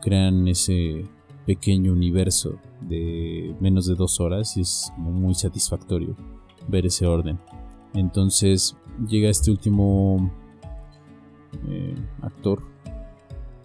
crean 0.00 0.48
ese 0.48 1.04
pequeño 1.46 1.92
universo 1.92 2.58
de 2.80 3.54
menos 3.60 3.86
de 3.86 3.94
dos 3.94 4.20
horas 4.20 4.56
y 4.56 4.62
es 4.62 4.92
muy 4.96 5.34
satisfactorio 5.34 6.16
ver 6.68 6.86
ese 6.86 7.06
orden. 7.06 7.38
Entonces 7.94 8.76
llega 9.08 9.28
este 9.28 9.50
último 9.50 10.30
eh, 11.68 11.94
actor, 12.22 12.62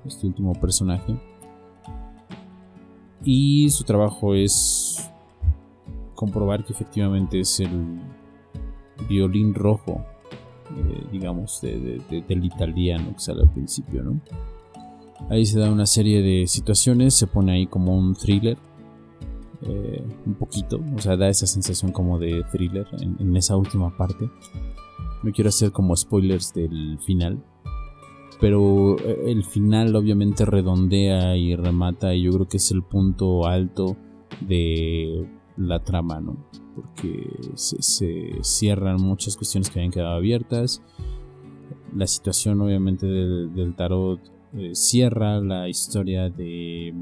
este 0.05 0.27
último 0.27 0.53
personaje, 0.53 1.15
y 3.23 3.69
su 3.69 3.83
trabajo 3.83 4.35
es 4.35 5.11
comprobar 6.13 6.63
que 6.63 6.73
efectivamente 6.73 7.39
es 7.39 7.59
el 7.59 7.99
violín 9.09 9.53
rojo, 9.53 10.05
eh, 10.71 11.07
digamos, 11.11 11.61
del 11.61 12.45
italiano 12.45 13.13
que 13.13 13.19
sale 13.19 13.41
al 13.41 13.51
principio, 13.51 14.03
¿no? 14.03 14.21
Ahí 15.29 15.45
se 15.45 15.59
da 15.59 15.71
una 15.71 15.85
serie 15.85 16.21
de 16.21 16.45
situaciones, 16.47 17.15
se 17.15 17.27
pone 17.27 17.53
ahí 17.53 17.67
como 17.67 17.97
un 17.97 18.15
thriller. 18.15 18.57
Eh, 19.61 20.03
un 20.25 20.35
poquito, 20.35 20.79
o 20.95 21.01
sea, 21.01 21.17
da 21.17 21.27
esa 21.27 21.47
sensación 21.47 21.91
como 21.91 22.19
de 22.19 22.43
thriller 22.51 22.85
en, 22.99 23.35
esa 23.35 23.55
última 23.55 23.95
parte. 23.97 24.29
No 25.23 25.31
quiero 25.31 25.49
hacer 25.49 25.71
como 25.71 25.95
spoilers 25.95 26.53
del 26.53 26.99
final, 26.99 27.43
pero 28.39 28.97
eh, 28.99 29.31
el 29.31 29.43
final 29.43 29.95
obviamente 29.95 30.45
redondea 30.45 31.35
y 31.37 31.55
remata 31.55 32.13
y 32.13 32.23
yo 32.23 32.31
creo 32.31 32.47
que 32.47 32.57
es 32.57 32.71
el 32.71 32.83
punto 32.83 33.45
alto 33.45 33.95
de 34.41 35.27
la 35.57 35.79
trama, 35.83 36.19
¿no? 36.19 36.37
Porque 36.75 37.29
se, 37.55 38.39
cierran 38.41 39.01
muchas 39.01 39.37
cuestiones 39.37 39.69
que 39.69 39.79
habían 39.79 39.91
quedado 39.91 40.15
abiertas. 40.15 40.81
La 41.95 42.07
situación 42.07 42.59
obviamente 42.61 43.05
del 43.05 43.73
tarot 43.75 44.19
eh, 44.53 44.71
cierra, 44.73 45.39
la 45.39 45.69
historia 45.69 46.29
de 46.29 46.93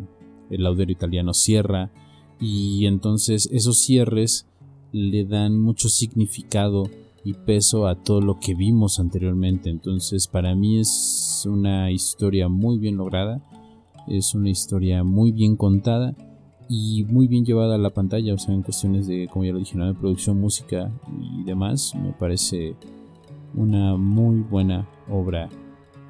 el 0.50 0.64
laudero 0.64 0.92
italiano 0.92 1.34
cierra 1.34 1.92
y 2.40 2.86
entonces 2.86 3.50
esos 3.52 3.80
cierres 3.80 4.48
le 4.92 5.26
dan 5.26 5.60
mucho 5.60 5.90
significado 5.90 6.84
y 7.24 7.34
peso 7.34 7.88
a 7.88 7.96
todo 7.96 8.22
lo 8.22 8.40
que 8.40 8.54
vimos 8.54 9.00
anteriormente. 9.00 9.70
Entonces 9.70 10.28
para 10.28 10.56
mí 10.56 10.80
es 10.80 11.48
una 11.50 11.92
historia 11.92 12.50
muy 12.50 12.78
bien 12.78 12.98
lograda, 12.98 13.42
es 14.08 14.36
una 14.36 14.50
historia 14.50 15.04
muy 15.04 15.32
bien 15.32 15.56
contada 15.56 16.16
y 16.70 17.06
muy 17.06 17.28
bien 17.28 17.46
llevada 17.46 17.76
a 17.76 17.80
la 17.80 17.92
pantalla, 17.92 18.34
o 18.34 18.38
sea, 18.38 18.54
en 18.54 18.64
cuestiones 18.64 19.08
de, 19.08 19.28
como 19.32 19.46
ya 19.46 19.54
lo 19.54 19.60
dije, 19.60 19.78
de 19.78 19.94
producción, 19.94 20.40
música 20.40 20.92
y 21.22 21.44
demás, 21.44 21.94
me 21.96 22.14
parece 22.14 22.76
una 23.54 23.96
muy 23.96 24.40
buena 24.42 24.88
obra 25.10 25.50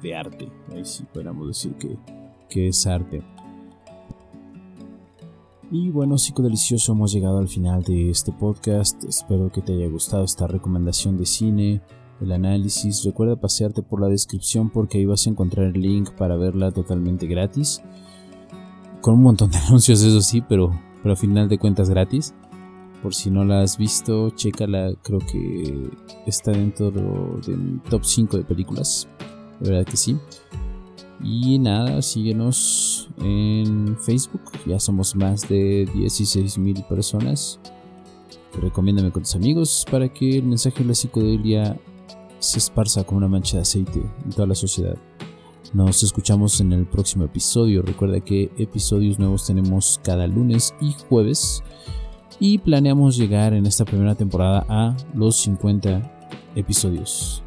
de 0.02 0.14
arte. 0.14 0.48
Ahí 0.72 0.84
sí 0.84 1.04
podríamos 1.12 1.48
decir 1.48 1.74
que, 1.74 1.96
que 2.48 2.68
es 2.68 2.86
arte. 2.86 3.22
Y 5.70 5.90
bueno, 5.90 6.18
psicodelicioso, 6.18 6.92
hemos 6.92 7.12
llegado 7.12 7.38
al 7.38 7.48
final 7.48 7.82
de 7.82 8.10
este 8.10 8.32
podcast. 8.32 9.02
Espero 9.04 9.50
que 9.50 9.62
te 9.62 9.72
haya 9.72 9.88
gustado 9.88 10.24
esta 10.24 10.46
recomendación 10.46 11.16
de 11.16 11.26
cine, 11.26 11.82
el 12.20 12.32
análisis. 12.32 13.04
Recuerda 13.04 13.36
pasearte 13.36 13.82
por 13.82 14.00
la 14.00 14.08
descripción 14.08 14.70
porque 14.70 14.98
ahí 14.98 15.06
vas 15.06 15.26
a 15.26 15.30
encontrar 15.30 15.66
el 15.66 15.80
link 15.80 16.10
para 16.12 16.36
verla 16.36 16.70
totalmente 16.70 17.26
gratis. 17.26 17.82
Con 19.00 19.14
un 19.14 19.22
montón 19.22 19.50
de 19.50 19.58
anuncios, 19.66 20.02
eso 20.02 20.20
sí, 20.20 20.42
pero, 20.48 20.70
pero 21.02 21.14
a 21.14 21.16
final 21.16 21.48
de 21.48 21.58
cuentas 21.58 21.90
gratis. 21.90 22.34
Por 23.02 23.14
si 23.14 23.30
no 23.30 23.44
la 23.44 23.62
has 23.62 23.76
visto, 23.76 24.30
chécala. 24.30 24.94
Creo 25.02 25.18
que 25.18 25.90
está 26.26 26.52
dentro 26.52 26.90
de 26.90 27.56
mi 27.56 27.78
top 27.90 28.04
5 28.04 28.36
de 28.38 28.44
películas 28.44 29.08
de 29.60 29.70
verdad 29.70 29.86
que 29.86 29.96
sí. 29.96 30.18
Y 31.22 31.58
nada, 31.58 32.02
síguenos 32.02 33.08
en 33.18 33.96
Facebook. 33.98 34.42
Ya 34.66 34.78
somos 34.78 35.14
más 35.16 35.48
de 35.48 35.88
16 35.94 36.58
mil 36.58 36.82
personas. 36.84 37.60
Recomiéndame 38.60 39.10
con 39.10 39.22
tus 39.22 39.34
amigos 39.34 39.84
para 39.90 40.08
que 40.08 40.38
el 40.38 40.44
mensaje 40.44 40.80
de 40.80 40.88
la 40.88 40.94
psicodelia 40.94 41.80
se 42.38 42.58
esparza 42.58 43.04
como 43.04 43.18
una 43.18 43.28
mancha 43.28 43.56
de 43.56 43.62
aceite 43.62 44.02
en 44.24 44.30
toda 44.30 44.46
la 44.46 44.54
sociedad. 44.54 44.96
Nos 45.72 46.02
escuchamos 46.02 46.60
en 46.60 46.72
el 46.72 46.86
próximo 46.86 47.24
episodio. 47.24 47.82
Recuerda 47.82 48.20
que 48.20 48.52
episodios 48.58 49.18
nuevos 49.18 49.46
tenemos 49.46 50.00
cada 50.04 50.26
lunes 50.26 50.74
y 50.80 50.94
jueves. 51.08 51.62
Y 52.38 52.58
planeamos 52.58 53.16
llegar 53.16 53.54
en 53.54 53.66
esta 53.66 53.84
primera 53.84 54.14
temporada 54.14 54.64
a 54.68 54.96
los 55.14 55.36
50 55.36 56.30
episodios. 56.54 57.42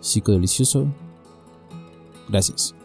Psicodelicioso 0.00 0.86
Gracias. 2.28 2.77